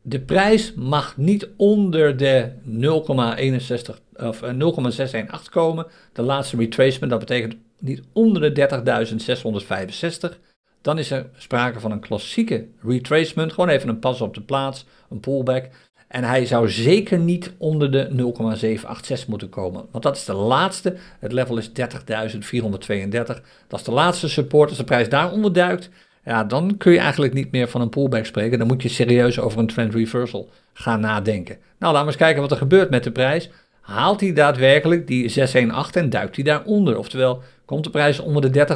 de 0.02 0.20
prijs 0.20 0.74
mag 0.74 1.18
niet 1.18 1.50
onder 1.58 2.18
de 2.18 2.52
0,61 2.66 3.96
of 4.16 4.42
0,618 4.42 5.28
eh, 5.28 5.52
komen. 5.52 5.88
De 6.14 6.22
laatste 6.22 6.58
retracement, 6.58 7.12
dat 7.12 7.20
betekent 7.20 7.56
niet 7.80 8.02
onder 8.14 8.54
de 8.54 8.68
30.665. 10.34 10.40
Dan 10.82 10.98
is 10.98 11.12
er 11.12 11.30
sprake 11.38 11.80
van 11.80 11.92
een 11.92 12.00
klassieke 12.00 12.68
retracement. 12.82 13.54
Gewoon 13.54 13.70
even 13.70 13.90
een 13.90 14.00
pas 14.00 14.22
op 14.22 14.34
de 14.34 14.42
plaats, 14.42 14.86
een 15.10 15.20
pullback. 15.20 15.70
En 16.14 16.24
hij 16.24 16.46
zou 16.46 16.70
zeker 16.70 17.20
niet 17.20 17.54
onder 17.58 17.92
de 17.92 18.08
0,786 18.12 19.28
moeten 19.28 19.50
komen. 19.50 19.86
Want 19.92 20.04
dat 20.04 20.16
is 20.16 20.26
de 20.26 20.34
laatste. 20.34 20.96
Het 21.20 21.32
level 21.32 21.58
is 21.58 21.70
30.432. 21.70 21.74
Dat 23.68 23.80
is 23.80 23.84
de 23.84 23.92
laatste 23.92 24.30
support. 24.30 24.70
Als 24.70 24.78
de 24.78 24.84
prijs 24.84 25.10
daaronder 25.10 25.54
duikt, 25.54 25.90
ja, 26.26 26.44
dan 26.44 26.78
kun 26.78 26.92
je 26.92 27.00
eigenlijk 27.00 27.34
niet 27.34 27.52
meer 27.52 27.68
van 27.68 27.82
een 27.82 27.90
pullback 27.90 28.26
spreken. 28.26 28.58
Dan 28.58 28.68
moet 28.68 28.82
je 28.82 28.90
serieus 28.90 29.40
over 29.40 29.60
een 29.60 29.68
trend 29.68 29.94
reversal 29.94 30.50
gaan 30.74 31.00
nadenken. 31.00 31.56
Nou, 31.56 31.94
laten 31.94 32.02
we 32.02 32.06
eens 32.06 32.22
kijken 32.22 32.42
wat 32.42 32.52
er 32.52 32.58
gebeurt 32.58 32.90
met 32.90 33.04
de 33.04 33.12
prijs. 33.12 33.50
Haalt 33.82 34.20
hij 34.20 34.34
daadwerkelijk 34.34 35.08
die 35.08 35.30
618 35.30 36.02
en 36.02 36.10
duikt 36.10 36.36
hij 36.36 36.46
daaronder? 36.46 36.98
Oftewel, 36.98 37.42
komt 37.66 37.84
de 37.84 37.90
prijs 37.90 38.20
onder 38.20 38.52
de 38.52 38.68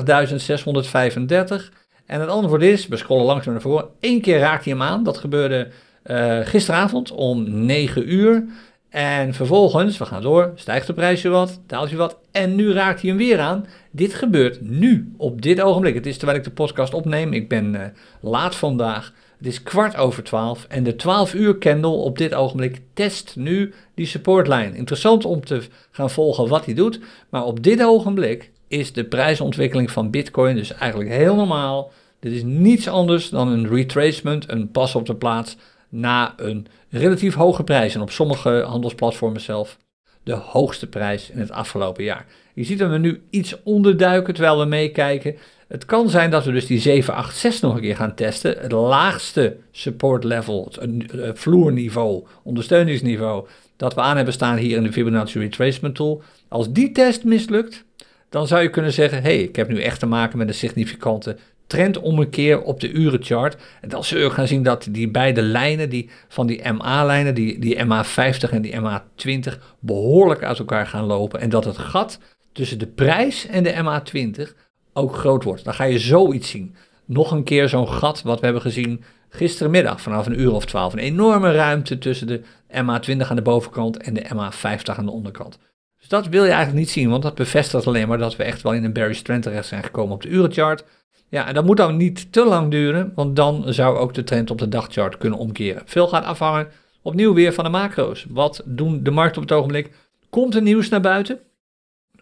30.635? 1.62 1.74
En 2.06 2.20
het 2.20 2.30
antwoord 2.30 2.62
is, 2.62 2.88
we 2.88 2.98
scrollen 2.98 3.26
langzaam 3.26 3.54
naar 3.54 3.62
voren, 3.62 3.88
één 4.00 4.22
keer 4.22 4.40
raakt 4.40 4.64
hij 4.64 4.74
hem 4.74 4.82
aan. 4.82 5.04
Dat 5.04 5.18
gebeurde 5.18 5.68
uh, 6.08 6.40
gisteravond 6.44 7.12
om 7.12 7.66
9 7.66 8.14
uur. 8.14 8.46
En 8.90 9.34
vervolgens, 9.34 9.98
we 9.98 10.06
gaan 10.06 10.22
door, 10.22 10.52
stijgt 10.56 10.88
de 10.88 10.94
prijs 10.94 11.22
je 11.22 11.30
wat, 11.30 11.62
daalt 11.68 11.90
je 11.90 11.96
wat 11.96 12.18
en 12.32 12.56
nu 12.56 12.74
raakt 12.74 13.02
hij 13.02 13.10
hem 13.10 13.20
weer 13.20 13.40
aan. 13.40 13.66
Dit 13.92 14.14
gebeurt 14.14 14.62
nu, 14.62 15.14
op 15.18 15.42
dit 15.42 15.62
ogenblik. 15.62 15.94
Het 15.94 16.06
is 16.06 16.18
terwijl 16.18 16.38
ik 16.38 16.44
de 16.44 16.52
podcast 16.52 16.94
opneem, 16.94 17.34
ik 17.34 17.50
ben 17.50 17.74
uh, 17.74 17.82
laat 18.22 18.56
vandaag. 18.56 19.14
Het 19.38 19.48
is 19.48 19.64
kwart 19.64 19.98
over 19.98 20.24
12 20.24 20.66
en 20.70 20.84
de 20.84 20.96
12 20.96 21.34
uur 21.34 21.58
candle 21.58 21.90
op 21.90 22.18
dit 22.18 22.34
ogenblik 22.34 22.82
test 22.94 23.36
nu 23.36 23.74
die 23.96 24.06
supportlijn. 24.06 24.76
Interessant 24.76 25.26
om 25.26 25.46
te 25.46 25.62
gaan 25.92 26.10
volgen 26.10 26.48
wat 26.48 26.66
hij 26.66 26.74
doet, 26.74 27.00
maar 27.30 27.44
op 27.44 27.64
dit 27.64 27.84
ogenblik 27.84 28.52
is 28.68 28.94
de 28.94 29.06
prijsontwikkeling 29.06 29.92
van 29.92 30.10
Bitcoin 30.10 30.56
dus 30.56 30.74
eigenlijk 30.74 31.12
heel 31.12 31.36
normaal. 31.36 31.92
Dit 32.20 32.32
is 32.32 32.44
niets 32.44 32.88
anders 32.88 33.30
dan 33.30 33.48
een 33.48 33.68
retracement, 33.68 34.52
een 34.52 34.72
pas 34.72 34.96
op 34.96 35.06
de 35.06 35.16
plaats 35.16 35.58
na 35.90 36.34
een 36.38 36.68
relatief 36.90 37.34
hoge 37.34 37.64
prijs. 37.64 37.96
En 37.96 38.02
op 38.02 38.12
sommige 38.12 38.64
handelsplatformen 38.68 39.42
zelf 39.42 39.78
de 40.24 40.34
hoogste 40.34 40.88
prijs 40.88 41.30
in 41.30 41.40
het 41.40 41.52
afgelopen 41.52 42.04
jaar. 42.04 42.26
Je 42.54 42.64
ziet 42.64 42.80
dat 42.80 42.90
we 42.90 42.98
nu 42.98 43.22
iets 43.30 43.64
onderduiken 43.64 44.34
terwijl 44.34 44.60
we 44.60 44.66
meekijken. 44.66 45.36
Het 45.68 45.86
kan 45.86 46.10
zijn 46.10 46.30
dat 46.30 46.46
we 46.46 46.52
dus 46.52 46.66
die 46.66 46.80
786 46.80 47.62
nog 47.62 47.76
een 47.76 47.82
keer 47.82 47.96
gaan 47.96 48.16
testen. 48.16 48.58
Het 48.60 48.72
laagste 48.72 49.58
support 49.72 50.24
level, 50.24 50.72
het 50.72 51.12
eh, 51.12 51.30
vloerniveau, 51.34 52.26
ondersteuningsniveau, 52.44 53.48
dat 53.76 53.94
we 53.94 54.02
aan 54.02 54.16
hebben 54.16 54.34
staan 54.34 54.58
hier 54.58 54.78
in 54.78 54.84
de 54.84 54.92
Fibonacci 54.92 55.40
Retracement 55.40 55.96
Tool. 55.96 56.22
Als 56.48 56.72
die 56.72 56.92
test 56.92 57.24
mislukt, 57.24 57.84
dan 58.30 58.48
zou 58.48 58.62
je 58.62 58.70
kunnen 58.70 58.94
zeggen: 58.94 59.22
hé, 59.22 59.36
hey, 59.36 59.44
ik 59.44 59.56
heb 59.56 59.68
nu 59.68 59.82
echt 59.82 60.00
te 60.00 60.06
maken 60.06 60.38
met 60.38 60.48
een 60.48 60.54
significante 60.54 61.38
trendommekeer 61.68 62.62
op 62.62 62.80
de 62.80 62.92
urenchart. 62.92 63.58
En 63.82 63.90
dan 63.90 64.04
zul 64.04 64.20
je 64.20 64.30
gaan 64.30 64.48
zien 64.48 64.64
dat 64.64 64.88
die 64.90 65.10
beide 65.10 65.42
lijnen 65.42 65.90
die, 65.90 66.10
van 66.28 66.48
die 66.48 66.72
MA-lijnen, 66.72 67.36
die, 67.36 67.60
die 67.60 67.86
MA50 67.86 68.50
en 68.52 68.62
die 68.62 68.76
MA20, 68.80 69.58
behoorlijk 69.80 70.44
uit 70.44 70.60
elkaar 70.60 70.88
gaan 70.88 71.06
lopen. 71.06 71.40
En 71.40 71.50
dat 71.50 71.66
het 71.66 71.78
gat 71.78 72.20
tussen 72.52 72.80
de 72.80 72.88
prijs 72.88 73.48
en 73.48 73.64
de 73.64 73.74
MA20 73.74 74.54
ook 74.94 75.16
groot 75.16 75.44
wordt. 75.44 75.64
Dan 75.64 75.74
ga 75.74 75.84
je 75.84 76.00
zoiets 76.00 76.50
zien. 76.50 76.76
Nog 77.06 77.32
een 77.32 77.44
keer 77.44 77.70
zo'n 77.70 77.90
gat 77.90 78.22
wat 78.22 78.40
we 78.40 78.46
hebben 78.46 78.64
gezien 78.64 79.04
gistermiddag 79.30 80.02
vanaf 80.02 80.26
een 80.26 80.40
uur 80.40 80.52
of 80.52 80.66
twaalf. 80.66 80.94
Een 80.94 81.00
enorme 81.00 81.52
ruimte 81.52 81.98
tussen 81.98 82.28
de 82.28 82.42
MA20 82.70 83.28
aan 83.28 83.36
de 83.36 83.42
bovenkant 83.42 83.98
en 83.98 84.14
de 84.14 84.26
MA50 84.26 84.98
aan 84.98 85.06
de 85.06 85.12
onderkant. 85.12 85.60
Dus 86.08 86.20
dat 86.20 86.28
wil 86.28 86.44
je 86.44 86.50
eigenlijk 86.50 86.80
niet 86.80 86.90
zien, 86.90 87.10
want 87.10 87.24
dat 87.24 87.36
bevestigt 87.36 87.88
alleen 87.88 88.08
maar 88.08 88.18
dat 88.18 88.36
we 88.36 88.44
echt 88.44 88.62
wel 88.62 88.74
in 88.74 88.84
een 88.84 88.94
bearish 88.94 89.22
trend 89.22 89.44
terecht 89.44 89.68
zijn 89.68 89.84
gekomen 89.84 90.14
op 90.14 90.22
de 90.22 90.30
urenchart. 90.30 90.84
Ja, 91.30 91.48
en 91.48 91.54
dat 91.54 91.66
moet 91.66 91.78
dan 91.78 91.98
niet 91.98 92.32
te 92.32 92.46
lang 92.46 92.72
duren, 92.72 93.12
want 93.16 93.36
dan 93.36 93.74
zou 93.74 93.98
ook 93.98 94.14
de 94.14 94.24
trend 94.24 94.52
op 94.52 94.58
de 94.58 94.68
dagchart 94.68 95.18
kunnen 95.18 95.40
omkeren. 95.40 95.82
Veel 95.86 96.08
gaat 96.08 96.24
afhangen 96.24 96.68
opnieuw 97.02 97.34
weer 97.34 97.54
van 97.54 97.64
de 97.64 97.70
macro's. 97.70 98.26
Wat 98.30 98.62
doen 98.66 99.04
de 99.04 99.12
markt 99.12 99.38
op 99.38 99.44
het 99.44 99.52
ogenblik? 99.52 99.92
Komt 100.30 100.56
er 100.56 100.62
nieuws 100.62 100.90
naar 100.90 101.02
buiten 101.02 101.40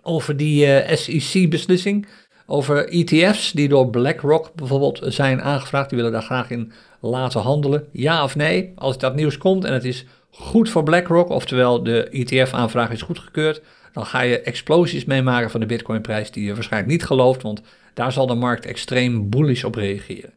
over 0.01 0.37
die 0.37 0.65
eh, 0.65 0.97
SEC-beslissing? 0.97 2.07
Over 2.45 2.89
ETF's 2.89 3.51
die 3.51 3.67
door 3.67 3.89
BlackRock 3.89 4.53
bijvoorbeeld 4.55 4.99
zijn 5.03 5.41
aangevraagd. 5.41 5.89
Die 5.89 5.97
willen 5.97 6.13
daar 6.13 6.21
graag 6.21 6.49
in 6.49 6.71
laten 6.99 7.41
handelen. 7.41 7.87
Ja 7.91 8.23
of 8.23 8.35
nee? 8.35 8.71
Als 8.75 8.97
dat 8.97 9.15
nieuws 9.15 9.37
komt 9.37 9.63
en 9.63 9.73
het 9.73 9.85
is 9.85 10.05
goed 10.37 10.69
voor 10.69 10.83
BlackRock, 10.83 11.29
oftewel 11.29 11.83
de 11.83 12.09
ETF-aanvraag 12.09 12.91
is 12.91 13.01
goedgekeurd, 13.01 13.61
dan 13.93 14.05
ga 14.05 14.21
je 14.21 14.41
explosies 14.41 15.05
meemaken 15.05 15.49
van 15.49 15.59
de 15.59 15.65
Bitcoin-prijs 15.65 16.31
die 16.31 16.45
je 16.45 16.53
waarschijnlijk 16.53 16.91
niet 16.91 17.05
gelooft, 17.05 17.41
want 17.41 17.61
daar 17.93 18.11
zal 18.11 18.27
de 18.27 18.35
markt 18.35 18.65
extreem 18.65 19.29
bullish 19.29 19.63
op 19.63 19.75
reageren. 19.75 20.33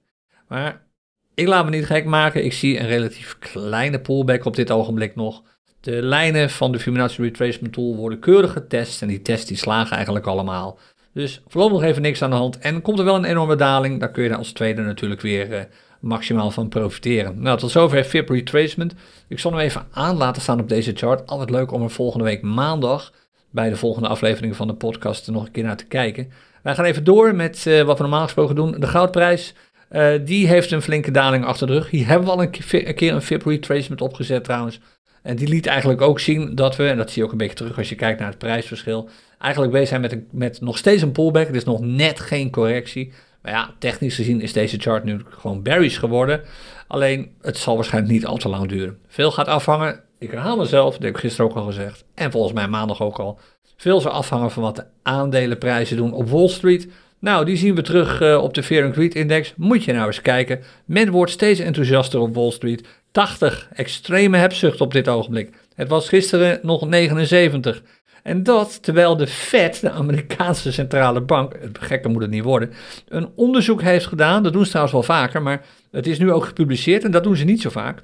Maar 0.48 0.86
ik 1.34 1.46
laat 1.46 1.64
me 1.64 1.70
niet 1.70 1.86
gek 1.86 2.04
maken. 2.04 2.44
Ik 2.44 2.52
zie 2.52 2.80
een 2.80 2.86
relatief 2.86 3.36
kleine 3.38 4.00
pullback 4.00 4.44
op 4.44 4.56
dit 4.56 4.70
ogenblik 4.70 5.14
nog. 5.14 5.42
De 5.80 6.02
lijnen 6.02 6.50
van 6.50 6.72
de 6.72 6.78
Fibonacci 6.78 7.22
Retracement 7.22 7.72
Tool 7.72 7.96
worden 7.96 8.18
keurig 8.18 8.52
getest 8.52 9.02
en 9.02 9.08
die 9.08 9.22
tests 9.22 9.46
die 9.46 9.56
slagen 9.56 9.96
eigenlijk 9.96 10.26
allemaal. 10.26 10.78
Dus 11.12 11.42
voorlopig 11.46 11.80
nog 11.80 11.88
even 11.88 12.02
niks 12.02 12.22
aan 12.22 12.30
de 12.30 12.36
hand. 12.36 12.58
En 12.58 12.82
komt 12.82 12.98
er 12.98 13.04
wel 13.04 13.14
een 13.14 13.24
enorme 13.24 13.56
daling, 13.56 14.00
daar 14.00 14.10
kun 14.10 14.24
je 14.24 14.36
als 14.36 14.52
tweede 14.52 14.82
natuurlijk 14.82 15.20
weer 15.20 15.50
uh, 15.50 15.60
maximaal 16.00 16.50
van 16.50 16.68
profiteren. 16.68 17.42
Nou, 17.42 17.58
tot 17.58 17.70
zover 17.70 18.04
FIP 18.04 18.28
Retracement. 18.28 18.94
Ik 19.28 19.38
zal 19.38 19.50
hem 19.50 19.60
even 19.60 19.86
aan 19.90 20.16
laten 20.16 20.42
staan 20.42 20.60
op 20.60 20.68
deze 20.68 20.92
chart. 20.94 21.26
Altijd 21.26 21.50
leuk 21.50 21.72
om 21.72 21.82
er 21.82 21.90
volgende 21.90 22.24
week 22.24 22.42
maandag 22.42 23.12
bij 23.50 23.68
de 23.68 23.76
volgende 23.76 24.08
aflevering 24.08 24.56
van 24.56 24.66
de 24.66 24.74
podcast 24.74 25.30
nog 25.30 25.46
een 25.46 25.50
keer 25.50 25.64
naar 25.64 25.76
te 25.76 25.86
kijken. 25.86 26.30
Wij 26.62 26.74
gaan 26.74 26.84
even 26.84 27.04
door 27.04 27.34
met 27.34 27.64
uh, 27.68 27.82
wat 27.82 27.96
we 27.96 28.02
normaal 28.02 28.22
gesproken 28.22 28.54
doen. 28.54 28.80
De 28.80 28.86
goudprijs, 28.86 29.54
uh, 29.90 30.10
die 30.24 30.46
heeft 30.46 30.70
een 30.70 30.82
flinke 30.82 31.10
daling 31.10 31.44
achter 31.44 31.66
de 31.66 31.72
rug. 31.72 31.90
Hier 31.90 32.06
hebben 32.06 32.26
we 32.26 32.32
al 32.32 32.42
een 32.42 32.50
keer 32.94 33.12
een, 33.12 33.22
FIP 33.22 33.44
retracement 33.44 34.00
opgezet 34.00 34.44
trouwens. 34.44 34.80
En 35.22 35.36
die 35.36 35.48
liet 35.48 35.66
eigenlijk 35.66 36.00
ook 36.00 36.20
zien 36.20 36.54
dat 36.54 36.76
we, 36.76 36.88
en 36.88 36.96
dat 36.96 37.10
zie 37.10 37.18
je 37.18 37.24
ook 37.24 37.32
een 37.32 37.38
beetje 37.38 37.56
terug 37.56 37.78
als 37.78 37.88
je 37.88 37.94
kijkt 37.94 38.18
naar 38.18 38.28
het 38.28 38.38
prijsverschil, 38.38 39.08
eigenlijk 39.38 39.72
bezig 39.72 39.88
zijn 39.88 40.00
met, 40.00 40.18
met 40.30 40.60
nog 40.60 40.78
steeds 40.78 41.02
een 41.02 41.12
pullback. 41.12 41.46
Het 41.46 41.56
is 41.56 41.64
nog 41.64 41.80
net 41.80 42.20
geen 42.20 42.50
correctie. 42.50 43.12
Maar 43.48 43.56
ja, 43.56 43.74
technisch 43.78 44.14
gezien 44.14 44.40
is 44.40 44.52
deze 44.52 44.78
chart 44.78 45.04
nu 45.04 45.20
gewoon 45.28 45.62
bearish 45.62 45.98
geworden. 45.98 46.40
Alleen, 46.86 47.30
het 47.40 47.56
zal 47.56 47.74
waarschijnlijk 47.74 48.14
niet 48.14 48.26
al 48.26 48.36
te 48.36 48.48
lang 48.48 48.68
duren. 48.68 48.98
Veel 49.06 49.30
gaat 49.30 49.46
afhangen. 49.46 50.00
Ik 50.18 50.30
herhaal 50.30 50.56
mezelf, 50.56 50.92
dat 50.92 51.02
heb 51.02 51.14
ik 51.14 51.20
gisteren 51.20 51.50
ook 51.50 51.56
al 51.56 51.64
gezegd. 51.64 52.04
En 52.14 52.30
volgens 52.30 52.52
mij 52.52 52.68
maandag 52.68 53.02
ook 53.02 53.18
al. 53.18 53.38
Veel 53.76 54.00
zal 54.00 54.10
afhangen 54.10 54.50
van 54.50 54.62
wat 54.62 54.76
de 54.76 54.84
aandelenprijzen 55.02 55.96
doen 55.96 56.12
op 56.12 56.28
Wall 56.28 56.48
Street. 56.48 56.88
Nou, 57.18 57.44
die 57.44 57.56
zien 57.56 57.74
we 57.74 57.82
terug 57.82 58.20
uh, 58.20 58.42
op 58.42 58.54
de 58.54 58.62
Fear 58.62 58.92
Greed 58.92 59.14
Index. 59.14 59.52
Moet 59.56 59.84
je 59.84 59.92
nou 59.92 60.06
eens 60.06 60.22
kijken. 60.22 60.60
Men 60.84 61.10
wordt 61.10 61.32
steeds 61.32 61.60
enthousiaster 61.60 62.20
op 62.20 62.34
Wall 62.34 62.50
Street. 62.50 62.86
80, 63.10 63.68
extreme 63.72 64.36
hebzucht 64.36 64.80
op 64.80 64.92
dit 64.92 65.08
ogenblik. 65.08 65.50
Het 65.74 65.88
was 65.88 66.08
gisteren 66.08 66.58
nog 66.62 66.86
79. 66.88 67.82
En 68.28 68.42
dat 68.42 68.82
terwijl 68.82 69.16
de 69.16 69.26
Fed, 69.26 69.80
de 69.80 69.90
Amerikaanse 69.90 70.72
centrale 70.72 71.20
bank, 71.20 71.56
gekker 71.72 72.10
moet 72.10 72.22
het 72.22 72.30
niet 72.30 72.42
worden, 72.42 72.72
een 73.08 73.28
onderzoek 73.34 73.82
heeft 73.82 74.06
gedaan. 74.06 74.42
Dat 74.42 74.52
doen 74.52 74.62
ze 74.64 74.68
trouwens 74.68 74.94
wel 74.94 75.16
vaker, 75.16 75.42
maar 75.42 75.64
het 75.90 76.06
is 76.06 76.18
nu 76.18 76.32
ook 76.32 76.44
gepubliceerd 76.44 77.04
en 77.04 77.10
dat 77.10 77.22
doen 77.22 77.36
ze 77.36 77.44
niet 77.44 77.60
zo 77.60 77.70
vaak. 77.70 78.02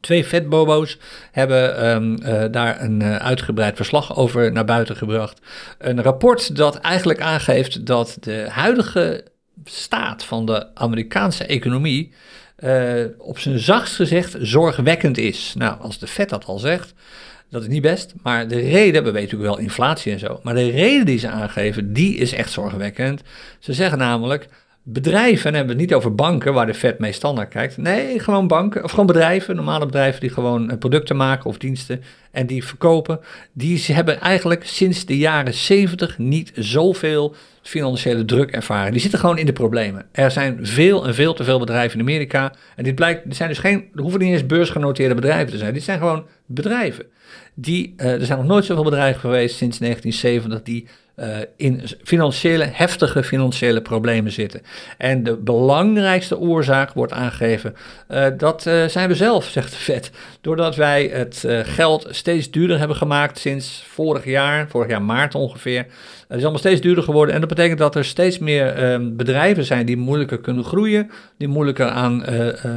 Twee 0.00 0.24
vetbobo's 0.24 0.98
hebben 1.32 1.88
um, 1.90 2.16
uh, 2.22 2.44
daar 2.50 2.82
een 2.82 3.00
uh, 3.00 3.16
uitgebreid 3.16 3.76
verslag 3.76 4.16
over 4.16 4.52
naar 4.52 4.64
buiten 4.64 4.96
gebracht. 4.96 5.40
Een 5.78 6.02
rapport 6.02 6.56
dat 6.56 6.78
eigenlijk 6.78 7.20
aangeeft 7.20 7.86
dat 7.86 8.16
de 8.20 8.46
huidige 8.50 9.24
staat 9.64 10.24
van 10.24 10.46
de 10.46 10.74
Amerikaanse 10.74 11.44
economie 11.44 12.12
uh, 12.58 13.04
op 13.18 13.38
zijn 13.38 13.58
zachtst 13.58 13.94
gezegd 13.94 14.36
zorgwekkend 14.40 15.18
is. 15.18 15.54
Nou, 15.56 15.80
als 15.80 15.98
de 15.98 16.06
Fed 16.06 16.28
dat 16.28 16.44
al 16.44 16.58
zegt, 16.58 16.94
dat 17.50 17.62
is 17.62 17.68
niet 17.68 17.82
best. 17.82 18.14
Maar 18.22 18.48
de 18.48 18.58
reden, 18.58 19.04
we 19.04 19.10
weten 19.10 19.22
natuurlijk 19.22 19.50
wel 19.50 19.58
inflatie 19.58 20.12
en 20.12 20.18
zo, 20.18 20.40
maar 20.42 20.54
de 20.54 20.70
reden 20.70 21.06
die 21.06 21.18
ze 21.18 21.28
aangeven, 21.28 21.92
die 21.92 22.16
is 22.16 22.32
echt 22.32 22.50
zorgwekkend. 22.50 23.22
Ze 23.58 23.72
zeggen 23.72 23.98
namelijk, 23.98 24.48
bedrijven, 24.92 25.46
en 25.46 25.54
hebben 25.54 25.76
we 25.76 25.80
het 25.80 25.90
niet 25.90 25.98
over 25.98 26.14
banken, 26.14 26.52
waar 26.52 26.66
de 26.66 26.74
Fed 26.74 26.98
meestal 26.98 27.34
naar 27.34 27.46
kijkt. 27.46 27.76
Nee, 27.76 28.18
gewoon 28.18 28.46
banken, 28.46 28.84
of 28.84 28.90
gewoon 28.90 29.06
bedrijven, 29.06 29.56
normale 29.56 29.86
bedrijven 29.86 30.20
die 30.20 30.30
gewoon 30.30 30.70
eh, 30.70 30.78
producten 30.78 31.16
maken 31.16 31.44
of 31.44 31.58
diensten 31.58 32.02
en 32.30 32.46
die 32.46 32.64
verkopen. 32.64 33.20
Die 33.52 33.84
hebben 33.86 34.20
eigenlijk 34.20 34.66
sinds 34.66 35.04
de 35.04 35.18
jaren 35.18 35.54
70 35.54 36.18
niet 36.18 36.52
zoveel 36.54 37.34
financiële 37.62 38.24
druk 38.24 38.50
ervaren. 38.50 38.92
Die 38.92 39.00
zitten 39.00 39.18
gewoon 39.18 39.38
in 39.38 39.46
de 39.46 39.52
problemen. 39.52 40.06
Er 40.12 40.30
zijn 40.30 40.58
veel 40.62 41.06
en 41.06 41.14
veel 41.14 41.34
te 41.34 41.44
veel 41.44 41.58
bedrijven 41.58 41.98
in 41.98 42.04
Amerika. 42.04 42.52
En 42.76 42.84
dit 42.84 42.94
blijkt, 42.94 43.24
er 43.24 43.34
zijn 43.34 43.48
dus 43.48 43.58
geen, 43.58 43.84
er 43.94 44.00
hoeven 44.00 44.20
niet 44.20 44.32
eens 44.32 44.46
beursgenoteerde 44.46 45.14
bedrijven 45.14 45.52
te 45.52 45.58
zijn. 45.58 45.72
Dit 45.72 45.82
zijn 45.82 45.98
gewoon 45.98 46.26
bedrijven. 46.46 47.06
Die, 47.54 47.94
uh, 47.96 48.12
er 48.12 48.26
zijn 48.26 48.38
nog 48.38 48.48
nooit 48.48 48.64
zoveel 48.64 48.84
bedrijven 48.84 49.20
geweest 49.20 49.56
sinds 49.56 49.78
1970 49.78 50.62
die 50.62 50.88
uh, 51.20 51.36
in 51.56 51.82
financiële, 52.02 52.64
heftige 52.72 53.22
financiële 53.22 53.80
problemen 53.80 54.32
zitten. 54.32 54.62
En 54.98 55.22
de 55.22 55.36
belangrijkste 55.36 56.38
oorzaak 56.38 56.92
wordt 56.92 57.12
aangegeven, 57.12 57.74
uh, 58.10 58.26
dat 58.36 58.66
uh, 58.66 58.84
zijn 58.84 59.08
we 59.08 59.14
zelf, 59.14 59.44
zegt 59.58 59.70
de 59.70 59.78
Fed. 59.78 60.10
Doordat 60.40 60.76
wij 60.76 61.10
het 61.12 61.44
geld 61.62 62.06
steeds 62.10 62.50
duurder 62.50 62.78
hebben 62.78 62.96
gemaakt 62.96 63.38
sinds 63.38 63.84
vorig 63.86 64.24
jaar, 64.24 64.68
vorig 64.68 64.90
jaar 64.90 65.02
maart 65.02 65.34
ongeveer. 65.34 65.86
Het 66.28 66.36
is 66.36 66.42
allemaal 66.42 66.58
steeds 66.58 66.80
duurder 66.80 67.04
geworden 67.04 67.34
en 67.34 67.40
dat 67.40 67.48
betekent 67.48 67.78
dat 67.78 67.94
er 67.94 68.04
steeds 68.04 68.38
meer 68.38 68.74
ehm, 68.74 69.16
bedrijven 69.16 69.64
zijn 69.64 69.86
die 69.86 69.96
moeilijker 69.96 70.38
kunnen 70.38 70.64
groeien, 70.64 71.10
die 71.38 71.48
moeilijker 71.48 71.88
aan 71.88 72.24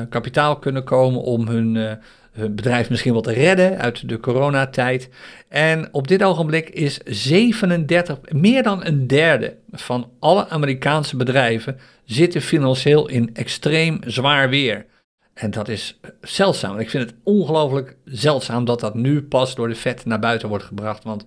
kapitaal 0.10 0.56
kunnen 0.56 0.84
komen 0.84 1.22
om 1.22 1.48
hun 1.48 2.00
hun 2.32 2.56
bedrijf 2.56 2.90
misschien 2.90 3.14
wel 3.14 3.22
te 3.22 3.34
redden 3.34 3.78
uit 3.78 4.10
de 4.10 4.20
coronatijd. 4.20 5.10
En 5.50 5.90
op 5.92 6.08
dit 6.08 6.24
ogenblik 6.24 6.70
is 6.70 6.98
37, 7.06 8.20
meer 8.30 8.64
dan 8.64 8.86
een 8.86 9.08
derde 9.08 9.56
van 9.72 10.10
alle 10.20 10.50
Amerikaanse 10.50 11.18
bedrijven 11.18 11.80
zitten 12.06 12.42
financieel 12.42 13.08
in 13.08 13.30
extreem 13.34 14.00
zwaar 14.06 14.50
weer. 14.50 14.86
En 15.34 15.52
dat 15.52 15.68
is 15.68 16.00
zeldzaam. 16.22 16.80
Ik 16.80 16.90
vind 16.90 17.10
het 17.10 17.20
ongelooflijk 17.24 17.96
zeldzaam 18.06 18.66
dat 18.66 18.80
dat 18.80 18.96
nu 18.96 19.24
pas 19.24 19.56
door 19.56 19.68
de 19.68 19.76
vet 19.76 20.06
naar 20.06 20.20
buiten 20.20 20.50
wordt 20.50 20.64
gebracht. 20.64 21.04
Want, 21.04 21.26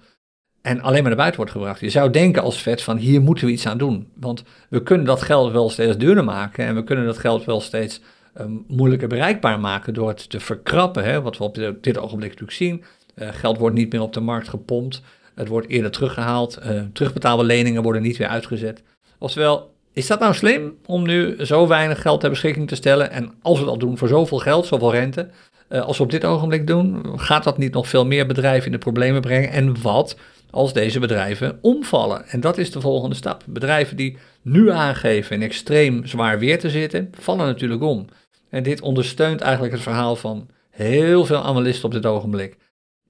en 0.63 0.81
alleen 0.81 1.01
maar 1.01 1.09
naar 1.09 1.17
buiten 1.17 1.37
wordt 1.37 1.53
gebracht. 1.53 1.81
Je 1.81 1.91
zou 1.91 2.11
denken 2.11 2.43
als 2.43 2.63
vet 2.63 2.83
van 2.83 2.97
hier 2.97 3.21
moeten 3.21 3.47
we 3.47 3.53
iets 3.53 3.67
aan 3.67 3.79
doen. 3.79 4.09
Want 4.15 4.43
we 4.69 4.83
kunnen 4.83 5.07
dat 5.07 5.23
geld 5.23 5.53
wel 5.53 5.71
steeds 5.71 5.97
duurder 5.97 6.25
maken. 6.25 6.65
En 6.67 6.75
we 6.75 6.85
kunnen 6.85 7.05
dat 7.05 7.19
geld 7.19 7.45
wel 7.45 7.61
steeds 7.61 8.01
um, 8.41 8.65
moeilijker 8.69 9.09
bereikbaar 9.09 9.61
maken 9.61 9.95
door 9.95 10.09
het 10.09 10.31
te 10.31 10.41
verkrappen. 10.41 11.05
Hè, 11.05 11.23
wat 11.23 11.39
we 11.39 11.45
op 11.45 11.55
dit, 11.81 11.99
ogenblik 11.99 12.31
natuurlijk 12.31 12.57
zien. 12.57 12.85
Uh, 13.17 13.29
geld 13.33 13.59
wordt 13.59 13.77
niet 13.77 13.93
meer 13.93 14.01
op 14.01 14.13
de 14.13 14.21
markt 14.21 14.49
gepompt. 14.49 15.03
Het 15.35 15.49
wordt 15.49 15.69
eerder 15.69 15.91
teruggehaald. 15.91 16.59
Uh, 16.67 16.83
terugbetaalde 16.93 17.45
leningen 17.45 17.83
worden 17.83 18.03
niet 18.03 18.17
weer 18.17 18.29
uitgezet. 18.29 18.83
Oftewel, 19.19 19.73
Is 19.93 20.07
dat 20.07 20.21
nou 20.21 20.35
slim 20.35 20.77
om 20.87 21.03
nu 21.03 21.45
zo 21.45 21.67
weinig 21.67 22.03
geld 22.03 22.21
ter 22.21 22.31
beschikking 22.31 22.69
te 22.69 22.75
stellen? 22.75 23.11
En 23.11 23.33
als 23.43 23.59
we 23.59 23.65
dat 23.65 23.81
doen 23.81 23.99
voor 23.99 24.09
zoveel 24.09 24.39
geld, 24.39 24.67
zoveel 24.67 24.93
rente, 24.93 25.29
uh, 25.69 25.81
als 25.81 25.97
we 25.97 26.03
op 26.03 26.11
dit 26.11 26.25
ogenblik 26.25 26.67
doen, 26.67 27.03
gaat 27.21 27.45
dat 27.45 27.59
niet 27.59 27.73
nog 27.73 27.89
veel 27.89 28.07
meer 28.07 28.27
bedrijven 28.27 28.67
in 28.67 28.73
de 28.73 28.79
problemen 28.79 29.21
brengen? 29.21 29.51
En 29.51 29.83
wat 29.83 30.17
als 30.51 30.73
deze 30.73 31.01
bedrijven 31.01 31.59
omvallen? 31.61 32.27
En 32.27 32.41
dat 32.41 32.59
is 32.59 32.71
de 32.71 32.81
volgende 32.81 33.17
stap. 33.17 33.43
Bedrijven 33.47 33.97
die 33.97 34.17
nu 34.43 34.71
aangeven 34.71 35.37
in 35.37 35.43
extreem 35.43 36.07
zwaar 36.07 36.39
weer 36.39 36.59
te 36.59 36.71
zitten, 36.71 37.11
vallen 37.19 37.47
natuurlijk 37.47 37.83
om. 37.83 38.07
En 38.55 38.63
dit 38.63 38.81
ondersteunt 38.81 39.41
eigenlijk 39.41 39.73
het 39.73 39.83
verhaal 39.83 40.17
van 40.17 40.49
heel 40.71 41.25
veel 41.25 41.43
analisten 41.43 41.85
op 41.85 41.93
dit 41.93 42.07
ogenblik. 42.07 42.57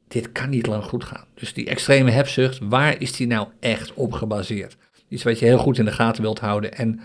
Dit 0.09 0.33
kan 0.33 0.49
niet 0.49 0.67
lang 0.67 0.85
goed 0.85 1.05
gaan. 1.05 1.27
Dus 1.35 1.55
die 1.55 1.67
extreme 1.67 2.11
hebzucht, 2.11 2.59
waar 2.63 3.01
is 3.01 3.13
die 3.13 3.27
nou 3.27 3.49
echt 3.61 3.95
op 3.95 4.13
gebaseerd? 4.13 4.77
Iets 5.09 5.23
wat 5.23 5.39
je 5.39 5.45
heel 5.45 5.59
goed 5.59 5.79
in 5.79 5.85
de 5.85 5.93
gaten 5.93 6.23
wilt 6.23 6.39
houden. 6.39 6.75
En 6.75 7.01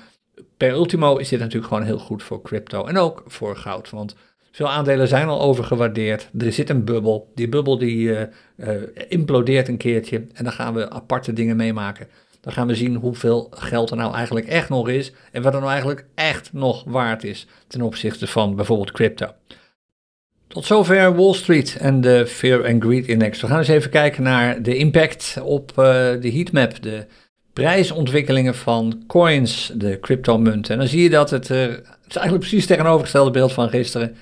per 0.57 0.71
ultimo 0.71 1.17
is 1.17 1.29
dit 1.29 1.39
natuurlijk 1.39 1.67
gewoon 1.67 1.83
heel 1.83 1.99
goed 1.99 2.23
voor 2.23 2.41
crypto 2.41 2.85
en 2.85 2.97
ook 2.97 3.23
voor 3.27 3.55
goud. 3.55 3.89
Want 3.89 4.15
veel 4.51 4.69
aandelen 4.69 5.07
zijn 5.07 5.27
al 5.27 5.41
overgewaardeerd. 5.41 6.29
Er 6.37 6.53
zit 6.53 6.69
een 6.69 6.85
bubbel. 6.85 7.31
Die 7.35 7.49
bubbel 7.49 7.77
die 7.77 7.97
uh, 7.97 8.21
uh, 8.55 8.81
implodeert 9.07 9.67
een 9.67 9.77
keertje. 9.77 10.27
En 10.33 10.43
dan 10.43 10.53
gaan 10.53 10.73
we 10.73 10.89
aparte 10.89 11.33
dingen 11.33 11.55
meemaken. 11.55 12.07
Dan 12.41 12.53
gaan 12.53 12.67
we 12.67 12.75
zien 12.75 12.95
hoeveel 12.95 13.47
geld 13.51 13.91
er 13.91 13.97
nou 13.97 14.13
eigenlijk 14.13 14.47
echt 14.47 14.69
nog 14.69 14.89
is. 14.89 15.11
En 15.31 15.41
wat 15.41 15.53
er 15.53 15.59
nou 15.59 15.71
eigenlijk 15.71 16.05
echt 16.15 16.53
nog 16.53 16.83
waard 16.87 17.23
is 17.23 17.47
ten 17.67 17.81
opzichte 17.81 18.27
van 18.27 18.55
bijvoorbeeld 18.55 18.91
crypto. 18.91 19.27
Tot 20.47 20.65
zover 20.65 21.15
Wall 21.15 21.33
Street 21.33 21.77
en 21.79 22.01
de 22.01 22.27
Fear 22.27 22.67
and 22.67 22.83
Greed 22.83 23.07
Index. 23.07 23.41
We 23.41 23.47
gaan 23.47 23.57
eens 23.57 23.67
even 23.67 23.89
kijken 23.89 24.23
naar 24.23 24.61
de 24.61 24.77
impact 24.77 25.37
op 25.43 25.69
uh, 25.71 25.75
de 26.21 26.31
heatmap, 26.31 26.81
de 26.81 27.05
prijsontwikkelingen 27.53 28.55
van 28.55 29.03
coins, 29.07 29.71
de 29.75 29.99
crypto-munten. 29.99 30.73
En 30.73 30.79
dan 30.79 30.87
zie 30.87 31.03
je 31.03 31.09
dat 31.09 31.29
het, 31.29 31.49
uh, 31.49 31.57
het 31.57 31.79
is 32.07 32.15
eigenlijk 32.15 32.39
precies 32.39 32.59
het 32.59 32.67
tegenovergestelde 32.67 33.31
beeld 33.31 33.53
van 33.53 33.69
gisteren. 33.69 34.15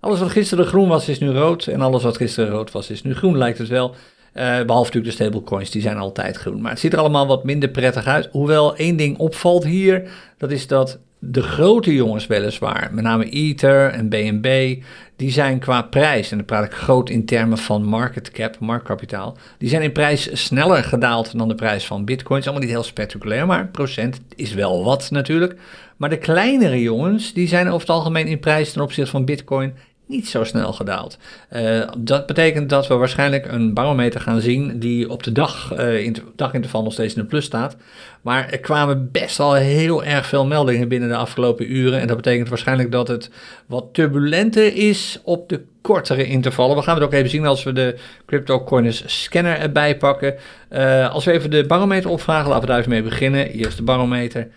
Alles 0.00 0.20
wat 0.20 0.30
gisteren 0.30 0.66
groen 0.66 0.88
was, 0.88 1.08
is 1.08 1.18
nu 1.18 1.30
rood. 1.30 1.66
En 1.66 1.80
alles 1.80 2.02
wat 2.02 2.16
gisteren 2.16 2.50
rood 2.50 2.70
was, 2.70 2.90
is 2.90 3.02
nu 3.02 3.14
groen, 3.14 3.36
lijkt 3.38 3.58
het 3.58 3.68
wel. 3.68 3.94
Uh, 4.34 4.42
behalve 4.42 4.92
natuurlijk 4.92 5.04
de 5.04 5.24
stablecoins, 5.24 5.70
die 5.70 5.82
zijn 5.82 5.96
altijd 5.96 6.36
groen. 6.36 6.60
Maar 6.60 6.70
het 6.70 6.80
ziet 6.80 6.92
er 6.92 6.98
allemaal 6.98 7.26
wat 7.26 7.44
minder 7.44 7.68
prettig 7.68 8.06
uit. 8.06 8.28
Hoewel 8.30 8.76
één 8.76 8.96
ding 8.96 9.18
opvalt 9.18 9.64
hier, 9.64 10.10
dat 10.38 10.50
is 10.50 10.66
dat 10.66 10.98
de 11.22 11.42
grote 11.42 11.94
jongens 11.94 12.26
weliswaar, 12.26 12.88
met 12.92 13.04
name 13.04 13.28
Ether 13.28 13.90
en 13.90 14.08
BNB, 14.08 14.76
die 15.16 15.30
zijn 15.30 15.58
qua 15.58 15.82
prijs, 15.82 16.30
en 16.30 16.36
dan 16.36 16.46
praat 16.46 16.64
ik 16.64 16.72
groot 16.72 17.10
in 17.10 17.24
termen 17.24 17.58
van 17.58 17.84
market 17.84 18.30
cap, 18.30 18.58
marktkapitaal, 18.58 19.36
die 19.58 19.68
zijn 19.68 19.82
in 19.82 19.92
prijs 19.92 20.44
sneller 20.44 20.84
gedaald 20.84 21.38
dan 21.38 21.48
de 21.48 21.54
prijs 21.54 21.86
van 21.86 22.04
bitcoin. 22.04 22.36
Het 22.36 22.46
is 22.46 22.50
allemaal 22.50 22.68
niet 22.68 22.76
heel 22.76 22.88
spectaculair, 22.88 23.46
maar 23.46 23.68
procent 23.68 24.20
is 24.36 24.54
wel 24.54 24.84
wat 24.84 25.10
natuurlijk. 25.10 25.56
Maar 25.96 26.10
de 26.10 26.18
kleinere 26.18 26.80
jongens, 26.80 27.32
die 27.32 27.48
zijn 27.48 27.66
over 27.66 27.80
het 27.80 27.90
algemeen 27.90 28.26
in 28.26 28.40
prijs 28.40 28.72
ten 28.72 28.82
opzichte 28.82 29.10
van 29.10 29.24
bitcoin 29.24 29.74
niet 30.10 30.28
zo 30.28 30.44
snel 30.44 30.72
gedaald. 30.72 31.18
Uh, 31.52 31.88
dat 31.98 32.26
betekent 32.26 32.70
dat 32.70 32.86
we 32.86 32.94
waarschijnlijk 32.94 33.52
een 33.52 33.74
barometer 33.74 34.20
gaan 34.20 34.40
zien 34.40 34.78
die 34.78 35.10
op 35.10 35.22
de 35.22 35.32
dag, 35.32 35.72
uh, 35.78 36.04
in 36.04 36.16
daginterval 36.36 36.82
nog 36.82 36.92
steeds 36.92 37.14
in 37.14 37.20
de 37.20 37.28
plus 37.28 37.44
staat. 37.44 37.76
Maar 38.22 38.48
er 38.50 38.58
kwamen 38.58 39.10
best 39.12 39.40
al 39.40 39.54
heel 39.54 40.04
erg 40.04 40.26
veel 40.26 40.46
meldingen 40.46 40.88
binnen 40.88 41.08
de 41.08 41.16
afgelopen 41.16 41.72
uren. 41.72 42.00
En 42.00 42.06
dat 42.06 42.16
betekent 42.16 42.48
waarschijnlijk 42.48 42.92
dat 42.92 43.08
het 43.08 43.30
wat 43.66 43.88
turbulenter 43.92 44.76
is 44.76 45.20
op 45.24 45.48
de 45.48 45.64
kortere 45.80 46.24
intervallen. 46.24 46.76
We 46.76 46.82
gaan 46.82 46.94
het 46.94 47.04
ook 47.04 47.12
even 47.12 47.30
zien 47.30 47.46
als 47.46 47.62
we 47.62 47.72
de 47.72 47.94
CryptoCoiners 48.26 49.22
scanner 49.22 49.58
erbij 49.58 49.96
pakken. 49.96 50.34
Uh, 50.72 51.10
als 51.12 51.24
we 51.24 51.32
even 51.32 51.50
de 51.50 51.66
barometer 51.66 52.10
opvragen, 52.10 52.48
laten 52.48 52.60
we 52.60 52.66
daar 52.66 52.78
even 52.78 52.90
mee 52.90 53.02
beginnen. 53.02 53.46
Hier 53.46 53.66
is 53.66 53.76
de 53.76 53.82
barometer. 53.82 54.48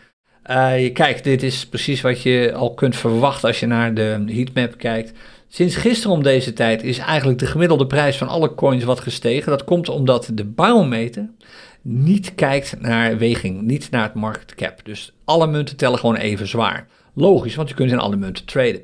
Uh, 0.49 0.93
kijk, 0.93 1.23
dit 1.23 1.43
is 1.43 1.67
precies 1.67 2.01
wat 2.01 2.21
je 2.21 2.53
al 2.55 2.73
kunt 2.73 2.95
verwachten 2.95 3.47
als 3.47 3.59
je 3.59 3.65
naar 3.65 3.93
de 3.93 4.23
heatmap 4.27 4.77
kijkt. 4.77 5.13
Sinds 5.55 5.75
gisteren 5.75 6.15
om 6.15 6.23
deze 6.23 6.53
tijd 6.53 6.83
is 6.83 6.97
eigenlijk 6.97 7.39
de 7.39 7.45
gemiddelde 7.45 7.87
prijs 7.87 8.17
van 8.17 8.27
alle 8.27 8.55
coins 8.55 8.83
wat 8.83 8.99
gestegen. 8.99 9.51
Dat 9.51 9.63
komt 9.63 9.89
omdat 9.89 10.29
de 10.33 10.45
barometer 10.45 11.29
niet 11.81 12.35
kijkt 12.35 12.75
naar 12.79 13.17
weging, 13.17 13.61
niet 13.61 13.91
naar 13.91 14.03
het 14.03 14.13
market 14.13 14.55
cap. 14.55 14.79
Dus 14.83 15.13
alle 15.25 15.47
munten 15.47 15.75
tellen 15.75 15.99
gewoon 15.99 16.15
even 16.15 16.47
zwaar. 16.47 16.87
Logisch, 17.13 17.55
want 17.55 17.69
je 17.69 17.75
kunt 17.75 17.91
in 17.91 17.99
alle 17.99 18.15
munten 18.15 18.45
traden. 18.45 18.81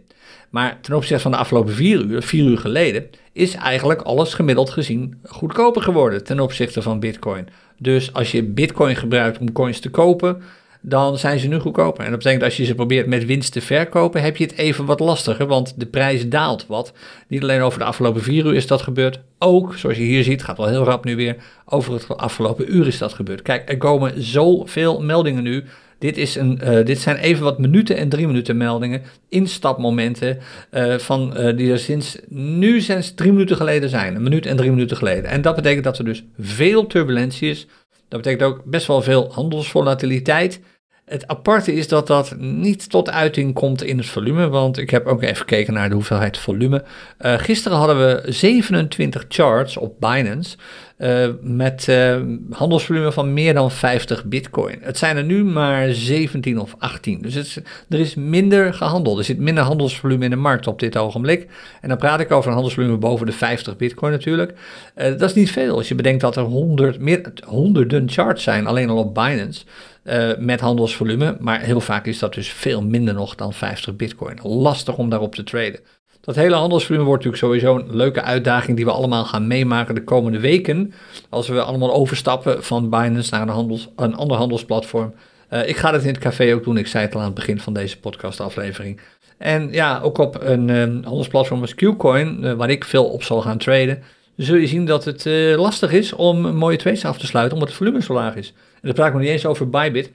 Maar 0.49 0.77
ten 0.81 0.95
opzichte 0.95 1.21
van 1.21 1.31
de 1.31 1.37
afgelopen 1.37 1.73
vier 1.73 2.01
uur, 2.01 2.21
vier 2.21 2.45
uur 2.45 2.57
geleden, 2.57 3.09
is 3.33 3.53
eigenlijk 3.53 4.01
alles 4.01 4.33
gemiddeld 4.33 4.69
gezien 4.69 5.19
goedkoper 5.23 5.81
geworden 5.81 6.23
ten 6.23 6.39
opzichte 6.39 6.81
van 6.81 6.99
Bitcoin. 6.99 7.47
Dus 7.77 8.13
als 8.13 8.31
je 8.31 8.43
Bitcoin 8.43 8.95
gebruikt 8.95 9.39
om 9.39 9.51
coins 9.51 9.79
te 9.79 9.89
kopen, 9.89 10.41
dan 10.81 11.17
zijn 11.17 11.39
ze 11.39 11.47
nu 11.47 11.59
goedkoper. 11.59 12.03
En 12.03 12.09
dat 12.09 12.19
betekent 12.19 12.43
als 12.43 12.57
je 12.57 12.65
ze 12.65 12.75
probeert 12.75 13.07
met 13.07 13.25
winst 13.25 13.51
te 13.51 13.61
verkopen, 13.61 14.21
heb 14.21 14.37
je 14.37 14.43
het 14.43 14.57
even 14.57 14.85
wat 14.85 14.99
lastiger, 14.99 15.47
want 15.47 15.73
de 15.77 15.85
prijs 15.85 16.29
daalt 16.29 16.65
wat. 16.67 16.93
Niet 17.27 17.41
alleen 17.41 17.61
over 17.61 17.79
de 17.79 17.85
afgelopen 17.85 18.21
vier 18.21 18.45
uur 18.45 18.55
is 18.55 18.67
dat 18.67 18.81
gebeurd, 18.81 19.19
ook, 19.39 19.75
zoals 19.75 19.97
je 19.97 20.03
hier 20.03 20.23
ziet, 20.23 20.43
gaat 20.43 20.57
wel 20.57 20.67
heel 20.67 20.83
rap 20.83 21.05
nu 21.05 21.15
weer, 21.15 21.35
over 21.65 21.93
het 21.93 22.17
afgelopen 22.17 22.75
uur 22.75 22.87
is 22.87 22.97
dat 22.97 23.13
gebeurd. 23.13 23.41
Kijk, 23.41 23.69
er 23.69 23.77
komen 23.77 24.23
zoveel 24.23 25.01
meldingen 25.01 25.43
nu. 25.43 25.63
Dit, 25.99 26.17
is 26.17 26.35
een, 26.35 26.59
uh, 26.63 26.85
dit 26.85 26.99
zijn 26.99 27.15
even 27.15 27.43
wat 27.43 27.59
minuten 27.59 27.97
en 27.97 28.09
drie 28.09 28.27
minuten 28.27 28.57
meldingen, 28.57 29.01
instapmomenten, 29.29 30.37
uh, 30.71 30.97
van, 30.97 31.33
uh, 31.37 31.57
die 31.57 31.71
er 31.71 31.79
sinds 31.79 32.17
nu 32.27 32.81
sinds 32.81 33.13
drie 33.13 33.31
minuten 33.31 33.55
geleden 33.55 33.89
zijn. 33.89 34.15
Een 34.15 34.23
minuut 34.23 34.45
en 34.45 34.57
drie 34.57 34.69
minuten 34.69 34.97
geleden. 34.97 35.29
En 35.29 35.41
dat 35.41 35.55
betekent 35.55 35.83
dat 35.83 35.97
er 35.97 36.05
dus 36.05 36.23
veel 36.37 36.87
turbulentie 36.87 37.49
is 37.49 37.67
dat 38.09 38.21
betekent 38.21 38.51
ook 38.51 38.63
best 38.63 38.87
wel 38.87 39.01
veel 39.01 39.33
handelsvolatiliteit. 39.33 40.61
Het 41.09 41.27
aparte 41.27 41.73
is 41.73 41.87
dat 41.87 42.07
dat 42.07 42.35
niet 42.37 42.89
tot 42.89 43.09
uiting 43.09 43.53
komt 43.53 43.83
in 43.83 43.97
het 43.97 44.07
volume, 44.07 44.47
want 44.47 44.77
ik 44.77 44.89
heb 44.89 45.05
ook 45.05 45.21
even 45.21 45.35
gekeken 45.35 45.73
naar 45.73 45.89
de 45.89 45.95
hoeveelheid 45.95 46.37
volume. 46.37 46.83
Uh, 47.21 47.33
gisteren 47.37 47.77
hadden 47.77 47.97
we 47.97 48.31
27 48.31 49.25
charts 49.29 49.77
op 49.77 49.99
Binance 49.99 50.57
uh, 50.97 51.27
met 51.41 51.87
uh, 51.89 52.17
handelsvolume 52.51 53.11
van 53.11 53.33
meer 53.33 53.53
dan 53.53 53.71
50 53.71 54.25
bitcoin. 54.25 54.77
Het 54.81 54.97
zijn 54.97 55.17
er 55.17 55.23
nu 55.23 55.43
maar 55.43 55.93
17 55.93 56.59
of 56.59 56.75
18, 56.77 57.21
dus 57.21 57.59
er 57.89 57.99
is 57.99 58.15
minder 58.15 58.73
gehandeld. 58.73 59.17
Er 59.17 59.23
zit 59.23 59.39
minder 59.39 59.63
handelsvolume 59.63 60.23
in 60.23 60.29
de 60.29 60.35
markt 60.35 60.67
op 60.67 60.79
dit 60.79 60.97
ogenblik. 60.97 61.47
En 61.81 61.89
dan 61.89 61.97
praat 61.97 62.19
ik 62.19 62.31
over 62.31 62.47
een 62.47 62.53
handelsvolume 62.53 62.97
boven 62.97 63.25
de 63.25 63.31
50 63.31 63.77
bitcoin 63.77 64.11
natuurlijk. 64.11 64.53
dat 64.95 65.21
is 65.21 65.33
niet 65.33 65.51
veel 65.51 65.75
als 65.75 65.87
je 65.87 65.95
bedenkt 65.95 66.21
dat 66.21 66.35
er 66.35 66.43
honderd, 66.43 66.99
meer, 66.99 67.31
honderden 67.45 68.09
charts 68.09 68.43
zijn 68.43 68.67
alleen 68.67 68.89
al 68.89 68.97
op 68.97 69.13
Binance. 69.13 69.63
Uh, 70.09 70.31
met 70.37 70.59
handelsvolume. 70.59 71.37
Maar 71.39 71.59
heel 71.59 71.81
vaak 71.81 72.05
is 72.05 72.19
dat 72.19 72.33
dus 72.33 72.49
veel 72.49 72.81
minder 72.81 73.13
nog 73.13 73.35
dan 73.35 73.53
50 73.53 73.95
bitcoin. 73.95 74.39
Lastig 74.43 74.97
om 74.97 75.09
daarop 75.09 75.35
te 75.35 75.43
traden. 75.43 75.79
Dat 76.21 76.35
hele 76.35 76.55
handelsvolume 76.55 77.05
wordt 77.05 77.23
natuurlijk 77.25 77.61
sowieso 77.61 77.79
een 77.79 77.95
leuke 77.95 78.21
uitdaging 78.21 78.77
die 78.77 78.85
we 78.85 78.91
allemaal 78.91 79.25
gaan 79.25 79.47
meemaken 79.47 79.95
de 79.95 80.03
komende 80.03 80.39
weken. 80.39 80.93
Als 81.29 81.47
we 81.47 81.61
allemaal 81.61 81.93
overstappen 81.93 82.63
van 82.63 82.89
Binance 82.89 83.31
naar 83.33 83.41
een, 83.41 83.49
handels, 83.49 83.89
een 83.95 84.15
ander 84.15 84.37
handelsplatform. 84.37 85.13
Uh, 85.53 85.67
ik 85.67 85.77
ga 85.77 85.91
dat 85.91 86.01
in 86.01 86.07
het 86.07 86.17
café 86.17 86.53
ook 86.53 86.63
doen. 86.63 86.77
Ik 86.77 86.87
zei 86.87 87.05
het 87.05 87.13
al 87.13 87.19
aan 87.19 87.25
het 87.25 87.35
begin 87.35 87.59
van 87.59 87.73
deze 87.73 87.99
podcastaflevering. 87.99 88.99
En 89.37 89.71
ja, 89.71 89.99
ook 89.99 90.17
op 90.17 90.37
een 90.41 90.69
um, 90.69 91.03
handelsplatform 91.03 91.61
als 91.61 91.75
Qcoin, 91.75 92.37
uh, 92.43 92.53
waar 92.53 92.69
ik 92.69 92.83
veel 92.83 93.05
op 93.05 93.23
zal 93.23 93.41
gaan 93.41 93.57
traden, 93.57 94.03
zul 94.35 94.55
je 94.55 94.67
zien 94.67 94.85
dat 94.85 95.05
het 95.05 95.25
lastig 95.55 95.91
is 95.91 96.13
om 96.13 96.55
mooie 96.55 96.77
trades 96.77 97.05
af 97.05 97.17
te 97.17 97.25
sluiten, 97.25 97.53
omdat 97.53 97.69
het 97.69 97.77
volume 97.77 98.01
zo 98.01 98.13
laag 98.13 98.35
is. 98.35 98.53
En 98.81 98.87
dan 98.87 98.93
praat 98.93 99.07
ik 99.07 99.13
nog 99.13 99.21
niet 99.21 99.31
eens 99.31 99.45
over 99.45 99.69
Bybit, 99.69 100.11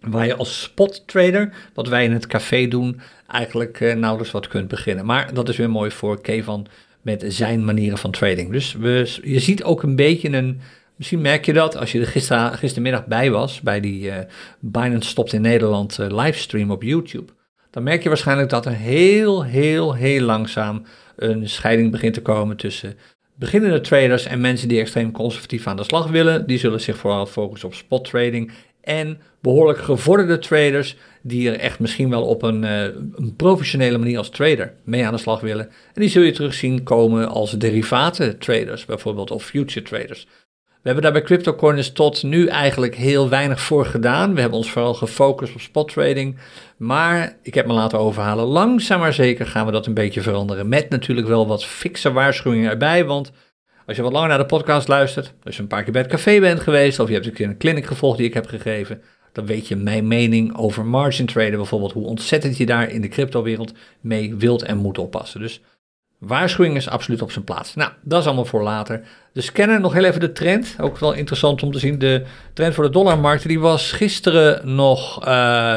waar 0.00 0.26
je 0.26 0.36
als 0.36 0.62
spot 0.62 1.06
trader, 1.06 1.52
wat 1.74 1.88
wij 1.88 2.04
in 2.04 2.12
het 2.12 2.26
café 2.26 2.68
doen, 2.68 3.00
eigenlijk 3.26 3.80
uh, 3.80 3.94
nauwelijks 3.94 4.32
wat 4.32 4.48
kunt 4.48 4.68
beginnen. 4.68 5.06
Maar 5.06 5.34
dat 5.34 5.48
is 5.48 5.56
weer 5.56 5.70
mooi 5.70 5.90
voor 5.90 6.20
Kevan 6.20 6.66
met 7.02 7.24
zijn 7.28 7.64
manieren 7.64 7.98
van 7.98 8.10
trading. 8.10 8.52
Dus 8.52 8.72
we, 8.72 9.18
je 9.22 9.40
ziet 9.40 9.64
ook 9.64 9.82
een 9.82 9.96
beetje 9.96 10.28
een, 10.28 10.60
misschien 10.96 11.20
merk 11.20 11.44
je 11.44 11.52
dat 11.52 11.76
als 11.76 11.92
je 11.92 12.00
er 12.00 12.06
gister, 12.06 12.52
gistermiddag 12.52 13.06
bij 13.06 13.30
was, 13.30 13.60
bij 13.60 13.80
die 13.80 14.06
uh, 14.06 14.16
Binance 14.60 15.08
Stopt 15.08 15.32
in 15.32 15.40
Nederland 15.40 15.98
uh, 15.98 16.06
livestream 16.06 16.70
op 16.70 16.82
YouTube. 16.82 17.32
Dan 17.70 17.82
merk 17.82 18.02
je 18.02 18.08
waarschijnlijk 18.08 18.48
dat 18.50 18.66
er 18.66 18.72
heel, 18.72 19.44
heel, 19.44 19.94
heel 19.94 20.20
langzaam 20.20 20.84
een 21.16 21.48
scheiding 21.48 21.90
begint 21.90 22.14
te 22.14 22.22
komen 22.22 22.56
tussen 22.56 22.96
beginnende 23.42 23.80
traders 23.80 24.24
en 24.24 24.40
mensen 24.40 24.68
die 24.68 24.80
extreem 24.80 25.12
conservatief 25.12 25.66
aan 25.66 25.76
de 25.76 25.84
slag 25.84 26.08
willen. 26.08 26.46
Die 26.46 26.58
zullen 26.58 26.80
zich 26.80 26.96
vooral 26.96 27.26
focussen 27.26 27.68
op 27.68 27.74
spot 27.74 28.04
trading 28.04 28.52
en 28.80 29.20
behoorlijk 29.40 29.78
gevorderde 29.78 30.38
traders 30.38 30.96
die 31.22 31.50
er 31.50 31.58
echt 31.58 31.78
misschien 31.78 32.10
wel 32.10 32.22
op 32.22 32.42
een, 32.42 32.62
uh, 32.62 32.82
een, 32.82 33.34
professionele 33.36 33.98
manier 33.98 34.18
als 34.18 34.30
trader 34.30 34.72
mee 34.84 35.06
aan 35.06 35.12
de 35.12 35.18
slag 35.18 35.40
willen. 35.40 35.66
En 35.66 36.00
die 36.00 36.08
zul 36.08 36.22
je 36.22 36.32
terugzien 36.32 36.82
komen 36.82 37.28
als 37.28 37.50
derivaten 37.50 38.38
traders 38.38 38.84
bijvoorbeeld 38.84 39.30
of 39.30 39.44
future 39.44 39.86
traders. 39.86 40.26
We 40.82 40.88
hebben 40.88 41.02
daar 41.02 41.12
bij 41.12 41.22
CryptoCoiners 41.22 41.92
tot 41.92 42.22
nu 42.22 42.46
eigenlijk 42.46 42.94
heel 42.94 43.28
weinig 43.28 43.60
voor 43.60 43.86
gedaan. 43.86 44.34
We 44.34 44.40
hebben 44.40 44.58
ons 44.58 44.70
vooral 44.70 44.94
gefocust 44.94 45.54
op 45.54 45.60
spot 45.60 45.92
trading. 45.92 46.38
Maar 46.76 47.36
ik 47.42 47.54
heb 47.54 47.66
me 47.66 47.72
laten 47.72 47.98
overhalen. 47.98 48.44
Langzaam 48.44 49.00
maar 49.00 49.12
zeker 49.12 49.46
gaan 49.46 49.66
we 49.66 49.72
dat 49.72 49.86
een 49.86 49.94
beetje 49.94 50.20
veranderen. 50.20 50.68
Met 50.68 50.90
natuurlijk 50.90 51.26
wel 51.26 51.46
wat 51.46 51.64
fikse 51.64 52.12
waarschuwingen 52.12 52.70
erbij. 52.70 53.04
Want 53.04 53.32
als 53.86 53.96
je 53.96 54.02
wat 54.02 54.12
langer 54.12 54.28
naar 54.28 54.38
de 54.38 54.46
podcast 54.46 54.88
luistert, 54.88 55.34
als 55.44 55.56
je 55.56 55.62
een 55.62 55.68
paar 55.68 55.82
keer 55.82 55.92
bij 55.92 56.02
het 56.02 56.10
café 56.10 56.40
bent 56.40 56.60
geweest, 56.60 56.98
of 57.00 57.08
je 57.08 57.14
hebt 57.14 57.26
een 57.26 57.32
keer 57.32 57.48
een 57.48 57.58
clinic 57.58 57.86
gevolgd 57.86 58.18
die 58.18 58.26
ik 58.26 58.34
heb 58.34 58.46
gegeven, 58.46 59.02
dan 59.32 59.46
weet 59.46 59.68
je 59.68 59.76
mijn 59.76 60.08
mening 60.08 60.56
over 60.56 60.86
margin 60.86 61.26
traden 61.26 61.56
bijvoorbeeld, 61.56 61.92
hoe 61.92 62.06
ontzettend 62.06 62.56
je 62.56 62.66
daar 62.66 62.90
in 62.90 63.00
de 63.00 63.08
cryptowereld 63.08 63.72
mee 64.00 64.34
wilt 64.34 64.62
en 64.62 64.76
moet 64.76 64.98
oppassen. 64.98 65.40
Dus 65.40 65.60
waarschuwing 66.18 66.76
is 66.76 66.88
absoluut 66.88 67.22
op 67.22 67.32
zijn 67.32 67.44
plaats. 67.44 67.74
Nou, 67.74 67.92
dat 68.02 68.20
is 68.20 68.26
allemaal 68.26 68.44
voor 68.44 68.62
later. 68.62 69.04
De 69.34 69.40
scanner, 69.40 69.80
nog 69.80 69.92
heel 69.92 70.04
even 70.04 70.20
de 70.20 70.32
trend. 70.32 70.76
Ook 70.80 70.98
wel 70.98 71.12
interessant 71.12 71.62
om 71.62 71.72
te 71.72 71.78
zien. 71.78 71.98
De 71.98 72.22
trend 72.52 72.74
voor 72.74 72.84
de 72.84 72.90
dollarmarkt, 72.90 73.48
die 73.48 73.60
was 73.60 73.92
gisteren 73.92 74.74
nog 74.74 75.26
uh, 75.28 75.76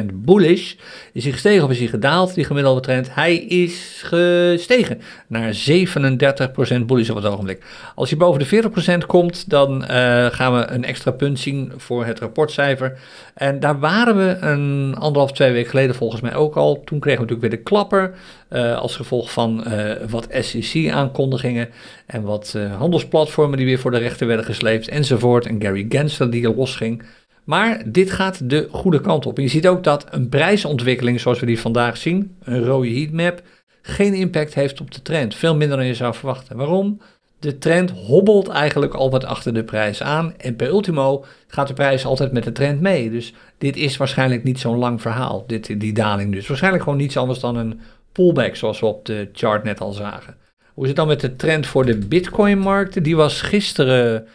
31,4% 0.00 0.04
bullish. 0.12 0.74
Is 1.12 1.22
hij 1.22 1.32
gestegen 1.32 1.64
of 1.64 1.70
is 1.70 1.78
hij 1.78 1.86
gedaald, 1.86 2.34
die 2.34 2.44
gemiddelde 2.44 2.80
trend? 2.80 3.14
Hij 3.14 3.36
is 3.36 4.02
gestegen 4.04 5.00
naar 5.26 5.54
37% 5.54 6.84
bullish 6.86 7.10
op 7.10 7.16
het 7.16 7.24
ogenblik. 7.24 7.64
Als 7.94 8.10
hij 8.10 8.18
boven 8.18 8.40
de 8.40 9.02
40% 9.02 9.06
komt, 9.06 9.50
dan 9.50 9.82
uh, 9.82 9.88
gaan 10.26 10.54
we 10.54 10.66
een 10.66 10.84
extra 10.84 11.10
punt 11.10 11.38
zien 11.38 11.72
voor 11.76 12.04
het 12.04 12.18
rapportcijfer. 12.18 12.98
En 13.34 13.60
daar 13.60 13.78
waren 13.78 14.16
we 14.16 14.36
een 14.40 14.94
anderhalf, 14.98 15.32
twee 15.32 15.52
weken 15.52 15.70
geleden 15.70 15.94
volgens 15.94 16.20
mij 16.20 16.34
ook 16.34 16.56
al. 16.56 16.82
Toen 16.84 16.98
kregen 17.00 17.20
we 17.20 17.26
natuurlijk 17.26 17.40
weer 17.40 17.58
de 17.58 17.70
klapper. 17.70 18.14
Uh, 18.52 18.78
als 18.78 18.96
gevolg 18.96 19.32
van 19.32 19.64
wat 20.08 20.26
SEC-aankondigingen 20.30 21.68
en 22.06 22.19
wat 22.22 22.52
uh, 22.56 22.76
handelsplatformen 22.76 23.56
die 23.56 23.66
weer 23.66 23.78
voor 23.78 23.90
de 23.90 23.98
rechter 23.98 24.26
werden 24.26 24.44
gesleept 24.44 24.88
enzovoort. 24.88 25.46
En 25.46 25.62
Gary 25.62 25.86
Gensler 25.88 26.30
die 26.30 26.44
er 26.44 26.54
losging. 26.54 27.02
Maar 27.44 27.82
dit 27.86 28.10
gaat 28.10 28.50
de 28.50 28.68
goede 28.70 29.00
kant 29.00 29.26
op. 29.26 29.36
En 29.36 29.42
je 29.42 29.48
ziet 29.48 29.68
ook 29.68 29.84
dat 29.84 30.06
een 30.10 30.28
prijsontwikkeling 30.28 31.20
zoals 31.20 31.40
we 31.40 31.46
die 31.46 31.60
vandaag 31.60 31.96
zien, 31.96 32.36
een 32.42 32.64
rode 32.64 32.90
heatmap, 32.90 33.42
geen 33.82 34.14
impact 34.14 34.54
heeft 34.54 34.80
op 34.80 34.90
de 34.90 35.02
trend. 35.02 35.34
Veel 35.34 35.56
minder 35.56 35.76
dan 35.76 35.86
je 35.86 35.94
zou 35.94 36.14
verwachten. 36.14 36.56
Waarom? 36.56 37.00
De 37.38 37.58
trend 37.58 37.90
hobbelt 37.90 38.48
eigenlijk 38.48 38.94
al 38.94 39.10
wat 39.10 39.24
achter 39.24 39.54
de 39.54 39.64
prijs 39.64 40.02
aan. 40.02 40.34
En 40.36 40.56
per 40.56 40.68
ultimo 40.68 41.24
gaat 41.46 41.68
de 41.68 41.74
prijs 41.74 42.04
altijd 42.04 42.32
met 42.32 42.44
de 42.44 42.52
trend 42.52 42.80
mee. 42.80 43.10
Dus 43.10 43.34
dit 43.58 43.76
is 43.76 43.96
waarschijnlijk 43.96 44.44
niet 44.44 44.60
zo'n 44.60 44.78
lang 44.78 45.00
verhaal, 45.00 45.44
dit, 45.46 45.80
die 45.80 45.92
daling 45.92 46.32
dus. 46.32 46.46
Waarschijnlijk 46.46 46.82
gewoon 46.82 46.98
niets 46.98 47.16
anders 47.16 47.40
dan 47.40 47.56
een 47.56 47.80
pullback, 48.12 48.56
zoals 48.56 48.80
we 48.80 48.86
op 48.86 49.04
de 49.04 49.28
chart 49.32 49.64
net 49.64 49.80
al 49.80 49.92
zagen. 49.92 50.36
Hoe 50.74 50.82
is 50.82 50.88
het 50.88 50.98
dan 50.98 51.08
met 51.08 51.20
de 51.20 51.36
trend 51.36 51.66
voor 51.66 51.84
de 51.84 51.96
Bitcoin-markten? 51.98 53.02
Die 53.02 53.16
was 53.16 53.42
gisteren 53.42 54.26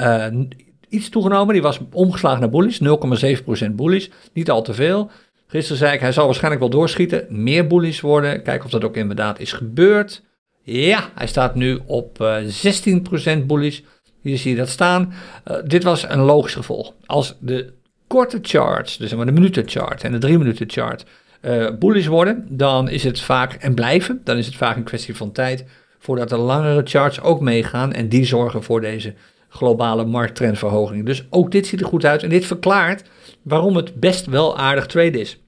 uh, 0.00 0.26
iets 0.88 1.08
toegenomen. 1.08 1.52
Die 1.52 1.62
was 1.62 1.80
omgeslagen 1.92 2.40
naar 2.40 2.50
bullish, 2.50 2.80
0,7% 3.66 3.70
bullish. 3.70 4.08
Niet 4.32 4.50
al 4.50 4.62
te 4.62 4.74
veel. 4.74 5.10
Gisteren 5.46 5.78
zei 5.78 5.94
ik, 5.94 6.00
hij 6.00 6.12
zal 6.12 6.24
waarschijnlijk 6.24 6.62
wel 6.62 6.70
doorschieten, 6.70 7.26
meer 7.28 7.66
bullish 7.66 8.00
worden. 8.00 8.42
Kijken 8.42 8.64
of 8.64 8.70
dat 8.70 8.84
ook 8.84 8.96
inderdaad 8.96 9.40
is 9.40 9.52
gebeurd. 9.52 10.22
Ja, 10.62 11.10
hij 11.14 11.26
staat 11.26 11.54
nu 11.54 11.80
op 11.86 12.20
uh, 12.20 12.36
16% 13.42 13.46
bullish. 13.46 13.80
Hier 14.20 14.38
zie 14.38 14.50
je 14.50 14.56
dat 14.56 14.68
staan. 14.68 15.12
Uh, 15.50 15.56
dit 15.64 15.82
was 15.82 16.08
een 16.08 16.20
logisch 16.20 16.54
gevolg. 16.54 16.92
Als 17.06 17.36
de 17.40 17.72
korte 18.06 18.38
charts, 18.42 18.96
dus 18.96 19.10
de 19.10 19.16
minutenchart 19.16 20.04
en 20.04 20.12
de 20.12 20.18
drie 20.18 20.38
minuten 20.38 20.70
chart, 20.70 21.04
uh, 21.42 22.06
worden, 22.06 22.46
dan 22.48 22.88
is 22.88 23.04
het 23.04 23.20
vaak, 23.20 23.52
en 23.52 23.74
blijven, 23.74 24.20
dan 24.24 24.36
is 24.36 24.46
het 24.46 24.56
vaak 24.56 24.76
een 24.76 24.82
kwestie 24.82 25.16
van 25.16 25.32
tijd 25.32 25.64
voordat 26.02 26.28
de 26.28 26.36
langere 26.36 26.80
charts 26.84 27.20
ook 27.20 27.40
meegaan 27.40 27.92
en 27.92 28.08
die 28.08 28.24
zorgen 28.24 28.62
voor 28.62 28.80
deze 28.80 29.14
globale 29.48 30.04
markttrendverhoging. 30.04 31.06
Dus 31.06 31.26
ook 31.30 31.50
dit 31.50 31.66
ziet 31.66 31.80
er 31.80 31.86
goed 31.86 32.04
uit 32.04 32.22
en 32.22 32.28
dit 32.28 32.44
verklaart 32.44 33.02
waarom 33.42 33.76
het 33.76 33.94
best 33.94 34.26
wel 34.26 34.58
aardig 34.58 34.86
trade 34.86 35.20
is. 35.20 35.40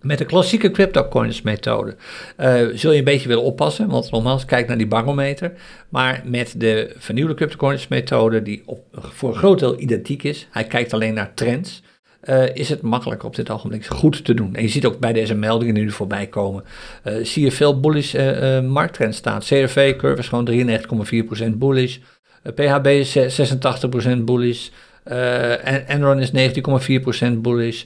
Met 0.00 0.18
de 0.18 0.24
klassieke 0.24 0.70
cryptocurrency 0.70 1.40
methode 1.44 1.96
uh, 2.38 2.66
zul 2.74 2.92
je 2.92 2.98
een 2.98 3.04
beetje 3.04 3.28
willen 3.28 3.42
oppassen, 3.42 3.88
want 3.88 4.10
nogmaals, 4.10 4.44
kijk 4.44 4.68
naar 4.68 4.78
die 4.78 4.86
barometer. 4.86 5.52
Maar 5.88 6.22
met 6.24 6.54
de 6.56 6.94
vernieuwde 6.98 7.34
cryptocurrency 7.34 7.86
methode, 7.88 8.42
die 8.42 8.64
voor 8.92 9.28
een 9.28 9.36
groot 9.36 9.58
deel 9.58 9.80
identiek 9.80 10.22
is, 10.22 10.48
hij 10.50 10.64
kijkt 10.64 10.92
alleen 10.92 11.14
naar 11.14 11.34
trends, 11.34 11.82
uh, 12.28 12.54
is 12.54 12.68
het 12.68 12.82
makkelijk 12.82 13.24
op 13.24 13.36
dit 13.36 13.50
ogenblik 13.50 13.86
goed 13.86 14.24
te 14.24 14.34
doen. 14.34 14.54
En 14.54 14.62
je 14.62 14.68
ziet 14.68 14.86
ook 14.86 14.98
bij 14.98 15.12
deze 15.12 15.34
meldingen 15.34 15.74
die 15.74 15.84
nu 15.84 15.90
voorbij 15.90 16.26
komen, 16.26 16.64
uh, 17.04 17.14
zie 17.22 17.44
je 17.44 17.52
veel 17.52 17.80
bullish 17.80 18.14
uh, 18.14 18.60
markttrend 18.60 19.14
staan. 19.14 19.40
CRV 19.40 19.96
curve 19.96 20.18
is 20.18 20.28
gewoon 20.28 20.48
93,4% 21.44 21.50
bullish. 21.50 21.98
PHB 22.54 22.86
is 22.86 23.18
86% 23.18 24.18
bullish. 24.24 24.68
Enron 25.86 26.20
is 26.20 26.30
19,4% 27.26 27.32
bullish. 27.38 27.84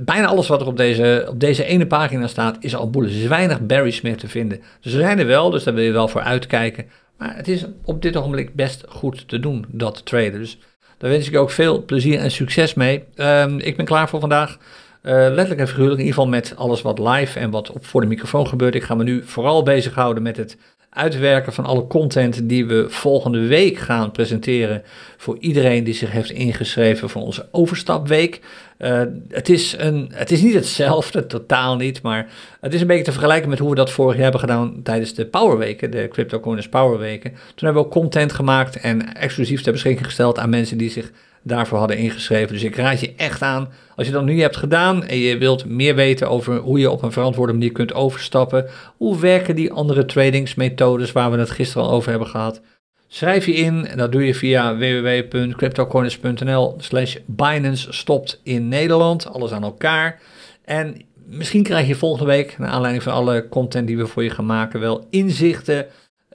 bijna 0.00 0.26
alles 0.26 0.48
wat 0.48 0.60
er 0.60 0.66
op 0.66 0.76
deze, 0.76 1.26
op 1.28 1.40
deze 1.40 1.64
ene 1.64 1.86
pagina 1.86 2.26
staat 2.26 2.56
is 2.60 2.76
al 2.76 2.90
bullish. 2.90 3.14
Er 3.14 3.22
is 3.22 3.28
weinig 3.28 3.60
bearish 3.60 4.00
meer 4.00 4.16
te 4.16 4.28
vinden. 4.28 4.60
Dus 4.80 4.92
er 4.92 5.00
zijn 5.00 5.18
er 5.18 5.26
wel, 5.26 5.50
dus 5.50 5.64
daar 5.64 5.74
wil 5.74 5.84
je 5.84 5.92
wel 5.92 6.08
voor 6.08 6.20
uitkijken. 6.20 6.84
Maar 7.18 7.36
het 7.36 7.48
is 7.48 7.64
op 7.84 8.02
dit 8.02 8.16
ogenblik 8.16 8.54
best 8.54 8.84
goed 8.88 9.28
te 9.28 9.40
doen, 9.40 9.64
dat 9.68 10.04
traden. 10.04 10.40
Dus 10.40 10.58
daar 10.98 11.10
wens 11.10 11.28
ik 11.28 11.36
ook 11.36 11.50
veel 11.50 11.84
plezier 11.84 12.18
en 12.18 12.30
succes 12.30 12.74
mee. 12.74 13.04
Um, 13.16 13.58
ik 13.58 13.76
ben 13.76 13.84
klaar 13.86 14.08
voor 14.08 14.20
vandaag. 14.20 14.58
Uh, 15.02 15.12
letterlijk 15.12 15.60
en 15.60 15.68
figuurlijk, 15.68 15.98
in 16.00 16.06
ieder 16.06 16.14
geval 16.14 16.28
met 16.30 16.54
alles 16.56 16.82
wat 16.82 16.98
live 16.98 17.38
en 17.38 17.50
wat 17.50 17.70
op 17.70 17.86
voor 17.86 18.00
de 18.00 18.06
microfoon 18.06 18.46
gebeurt. 18.46 18.74
Ik 18.74 18.82
ga 18.82 18.94
me 18.94 19.04
nu 19.04 19.22
vooral 19.24 19.62
bezighouden 19.62 20.22
met 20.22 20.36
het 20.36 20.56
uitwerken 20.90 21.52
van 21.52 21.64
alle 21.64 21.86
content 21.86 22.48
die 22.48 22.66
we 22.66 22.86
volgende 22.88 23.46
week 23.46 23.78
gaan 23.78 24.10
presenteren 24.10 24.82
voor 25.16 25.36
iedereen 25.40 25.84
die 25.84 25.94
zich 25.94 26.10
heeft 26.10 26.30
ingeschreven 26.30 27.08
voor 27.08 27.22
onze 27.22 27.48
overstapweek. 27.50 28.40
Uh, 28.78 29.02
het, 29.28 29.48
is 29.48 29.74
een, 29.78 30.10
het 30.12 30.30
is 30.30 30.42
niet 30.42 30.54
hetzelfde, 30.54 31.26
totaal 31.36 31.76
niet, 31.76 32.02
maar 32.02 32.28
het 32.60 32.74
is 32.74 32.80
een 32.80 32.86
beetje 32.86 33.04
te 33.04 33.12
vergelijken 33.12 33.48
met 33.48 33.58
hoe 33.58 33.70
we 33.70 33.74
dat 33.74 33.90
vorig 33.90 34.14
jaar 34.14 34.22
hebben 34.22 34.40
gedaan 34.40 34.82
tijdens 34.82 35.14
de 35.14 35.26
Powerweken, 35.26 35.90
de 35.90 36.08
CryptoCoiners 36.08 36.68
Powerweken. 36.68 37.30
Toen 37.30 37.64
hebben 37.64 37.82
we 37.82 37.88
ook 37.88 37.94
content 37.94 38.32
gemaakt 38.32 38.76
en 38.76 39.14
exclusief 39.14 39.62
ter 39.62 39.72
beschikking 39.72 40.06
gesteld 40.06 40.38
aan 40.38 40.50
mensen 40.50 40.78
die 40.78 40.90
zich 40.90 41.10
daarvoor 41.46 41.78
hadden 41.78 41.96
ingeschreven. 41.96 42.52
Dus 42.52 42.62
ik 42.62 42.76
raad 42.76 43.00
je 43.00 43.12
echt 43.16 43.42
aan, 43.42 43.68
als 43.96 44.06
je 44.06 44.12
dat 44.12 44.24
nu 44.24 44.40
hebt 44.40 44.56
gedaan 44.56 45.04
en 45.04 45.18
je 45.18 45.38
wilt 45.38 45.64
meer 45.64 45.94
weten 45.94 46.28
over 46.28 46.56
hoe 46.56 46.78
je 46.78 46.90
op 46.90 47.02
een 47.02 47.12
verantwoorde 47.12 47.52
manier 47.52 47.72
kunt 47.72 47.94
overstappen, 47.94 48.66
hoe 48.96 49.20
werken 49.20 49.56
die 49.56 49.72
andere 49.72 50.04
tradingsmethodes 50.04 51.12
waar 51.12 51.30
we 51.30 51.38
het 51.38 51.50
gisteren 51.50 51.86
al 51.86 51.92
over 51.92 52.10
hebben 52.10 52.28
gehad, 52.28 52.60
schrijf 53.08 53.46
je 53.46 53.54
in 53.54 53.86
en 53.86 53.98
dat 53.98 54.12
doe 54.12 54.26
je 54.26 54.34
via 54.34 54.76
www.cryptocorners.nl 54.76 56.74
slash 56.78 57.16
Binance 57.26 57.92
stopt 57.92 58.40
in 58.42 58.68
Nederland, 58.68 59.32
alles 59.32 59.52
aan 59.52 59.62
elkaar. 59.62 60.20
En 60.64 60.96
misschien 61.26 61.62
krijg 61.62 61.86
je 61.86 61.94
volgende 61.94 62.32
week, 62.32 62.58
naar 62.58 62.70
aanleiding 62.70 63.02
van 63.02 63.12
alle 63.12 63.48
content 63.48 63.86
die 63.86 63.96
we 63.96 64.06
voor 64.06 64.22
je 64.22 64.30
gaan 64.30 64.46
maken, 64.46 64.80
wel 64.80 65.06
inzichten 65.10 65.86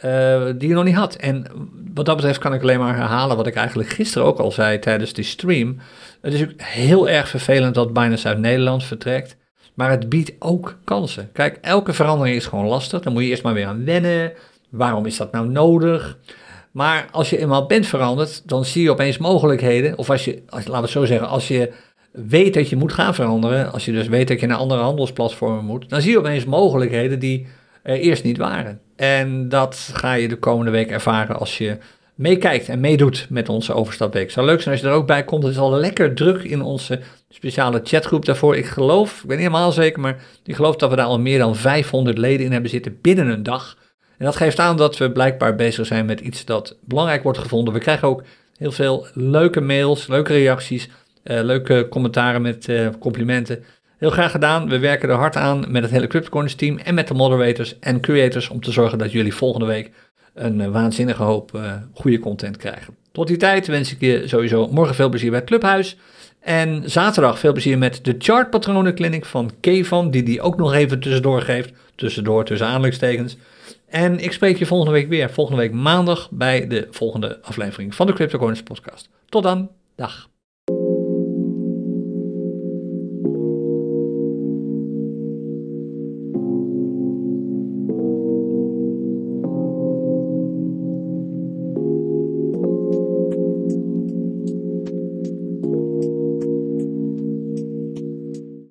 uh, 0.06 0.46
die 0.58 0.68
je 0.68 0.74
nog 0.74 0.84
niet 0.84 0.96
had. 0.96 1.16
En 1.16 1.46
wat 1.94 2.06
dat 2.06 2.16
betreft 2.16 2.40
kan 2.40 2.54
ik 2.54 2.62
alleen 2.62 2.80
maar 2.80 2.96
herhalen 2.96 3.38
wat 3.38 3.48
ik 3.48 3.56
eigenlijk 3.56 3.90
gisteren 3.90 4.28
ook 4.28 4.40
al 4.40 4.52
zei 4.52 4.80
tijdens 4.80 5.14
die 5.14 5.24
stream. 5.24 5.78
Het 6.22 6.34
is 6.34 6.46
heel 6.58 7.10
erg 7.10 7.30
vervelend 7.30 7.76
dat 7.76 7.94
Binance 7.94 8.28
uit 8.28 8.40
Nederland 8.40 8.84
vertrekt. 8.84 9.38
Maar 9.74 9.90
het 9.90 10.10
biedt 10.10 10.32
ook 10.40 10.78
kansen. 10.84 11.30
Kijk, 11.34 11.58
elke 11.62 11.94
verandering 11.94 12.36
is 12.36 12.46
gewoon 12.46 12.66
lastig. 12.66 13.02
Dan 13.02 13.14
moet 13.14 13.24
je 13.24 13.30
eerst 13.30 13.44
maar 13.44 13.54
weer 13.54 13.68
aan 13.68 13.86
wennen. 13.86 14.34
Waarom 14.70 15.06
is 15.06 15.18
dat 15.18 15.32
nou 15.32 15.48
nodig? 15.48 16.18
Maar 16.72 17.08
als 17.12 17.30
je 17.30 17.38
eenmaal 17.38 17.66
bent 17.66 17.86
veranderd, 17.86 18.42
dan 18.50 18.66
zie 18.66 18.84
je 18.84 18.92
opeens 18.92 19.18
mogelijkheden. 19.18 19.98
Of 19.98 20.10
als 20.10 20.26
je, 20.26 20.44
als, 20.50 20.68
laten 20.68 20.84
we 20.84 20.90
zo 20.90 21.06
zeggen, 21.06 21.28
als 21.28 21.48
je 21.48 21.72
weet 22.12 22.54
dat 22.54 22.70
je 22.70 22.76
moet 22.76 22.94
gaan 22.94 23.16
veranderen. 23.16 23.72
Als 23.72 23.86
je 23.86 23.92
dus 23.92 24.08
weet 24.08 24.28
dat 24.28 24.40
je 24.40 24.48
naar 24.48 24.58
andere 24.58 24.82
handelsplatformen 24.82 25.66
moet. 25.66 25.90
Dan 25.90 26.02
zie 26.02 26.12
je 26.12 26.18
opeens 26.18 26.46
mogelijkheden 26.46 27.20
die 27.20 27.48
er 27.84 28.00
eerst 28.00 28.24
niet 28.24 28.38
waren. 28.38 28.80
En 28.96 29.50
dat 29.50 29.90
ga 29.94 30.14
je 30.14 30.28
de 30.28 30.38
komende 30.38 30.72
week 30.72 30.92
ervaren 30.92 31.40
als 31.40 31.58
je 31.58 31.78
meekijkt 32.16 32.70
en 32.70 32.80
meedoet 32.80 33.28
met 33.30 33.50
onze 33.50 33.74
overstapweek. 33.74 34.24
Het 34.24 34.32
zou 34.32 34.46
leuk 34.46 34.62
zijn 34.62 34.74
als 34.74 34.84
je 34.84 34.90
er 34.90 34.94
ook 34.94 35.08
bij 35.08 35.24
komt. 35.24 35.44
Het 35.44 35.52
is 35.52 35.58
al 35.58 35.72
lekker 35.72 36.14
druk 36.14 36.44
in 36.44 36.62
onze 36.62 37.00
speciale 37.30 37.82
chatgroep 37.84 38.26
daarvoor. 38.26 38.56
Ik 38.56 38.66
geloof, 38.66 39.22
ik 39.22 39.28
ben 39.28 39.38
niet 39.38 39.48
helemaal 39.48 39.72
zeker, 39.72 40.00
maar 40.02 40.24
ik 40.44 40.56
geloof 40.56 40.76
dat 40.76 40.90
we 40.90 40.96
daar 40.96 41.06
al 41.06 41.20
meer 41.20 41.40
dan 41.40 41.56
500 41.56 42.18
leden 42.18 42.46
in 42.46 42.52
hebben 42.52 42.70
zitten 42.70 42.98
binnen 43.02 43.28
een 43.28 43.44
dag. 43.44 43.78
En 44.22 44.28
dat 44.28 44.36
geeft 44.36 44.60
aan 44.60 44.78
dat 44.78 44.98
we 44.98 45.12
blijkbaar 45.12 45.56
bezig 45.56 45.86
zijn 45.86 46.06
met 46.06 46.20
iets 46.20 46.46
dat 46.46 46.78
belangrijk 46.86 47.24
wordt 47.24 47.38
gevonden. 47.38 47.74
We 47.74 47.80
krijgen 47.80 48.08
ook 48.08 48.24
heel 48.58 48.72
veel 48.72 49.08
leuke 49.14 49.62
mails, 49.62 50.08
leuke 50.08 50.34
reacties, 50.34 50.90
uh, 51.24 51.42
leuke 51.44 51.88
commentaren 51.90 52.42
met 52.42 52.68
uh, 52.68 52.88
complimenten. 53.00 53.64
Heel 53.98 54.10
graag 54.10 54.32
gedaan. 54.32 54.70
We 54.70 54.80
werken 54.80 55.10
er 55.10 55.16
hard 55.16 55.36
aan 55.36 55.66
met 55.68 55.82
het 55.82 55.92
hele 55.92 56.08
CryptoCorners 56.08 56.56
team 56.56 56.78
en 56.78 56.94
met 56.94 57.08
de 57.08 57.14
moderators 57.14 57.80
en 57.80 58.02
creators 58.02 58.50
om 58.50 58.62
te 58.62 58.72
zorgen 58.72 58.98
dat 58.98 59.12
jullie 59.12 59.34
volgende 59.34 59.66
week 59.66 59.92
een 60.34 60.60
uh, 60.60 60.68
waanzinnige 60.68 61.24
hoop 61.24 61.60
goede 61.94 62.20
content 62.20 62.58
krijgen. 62.58 62.96
Tot 63.12 63.28
die 63.28 63.38
tijd 63.38 63.68
wens 63.68 63.92
ik 63.92 64.02
je 64.02 64.28
sowieso 64.28 64.68
morgen 64.68 64.96
veel 64.96 65.10
plezier 65.10 65.30
bij 65.30 65.40
het 65.40 65.48
Clubhuis. 65.48 65.98
En 66.40 66.90
zaterdag 66.90 67.40
veel 67.40 67.52
plezier 67.52 67.78
met 67.78 68.00
de 68.06 68.16
Chartpatronen 68.18 68.96
Clinic 68.96 69.26
van 69.26 69.52
Kevan, 69.60 70.12
die 70.12 70.24
die 70.24 70.42
ook 70.42 70.58
nog 70.58 70.74
even 70.74 71.00
tussendoor 71.00 71.42
geeft. 71.42 71.74
Tussendoor, 71.96 72.46
tussen 72.46 72.68
aanleidingstekens. 72.68 73.38
En 73.92 74.20
ik 74.20 74.32
spreek 74.32 74.58
je 74.58 74.66
volgende 74.66 74.94
week 74.94 75.08
weer, 75.08 75.30
volgende 75.30 75.62
week 75.62 75.72
maandag, 75.72 76.30
bij 76.32 76.68
de 76.68 76.88
volgende 76.92 77.42
aflevering 77.42 77.96
van 77.96 78.08
de 78.08 78.14
CryptoCorners 78.14 78.64
podcast. 78.64 79.10
Tot 79.30 79.44
dan, 79.44 79.72
dag. 79.96 80.31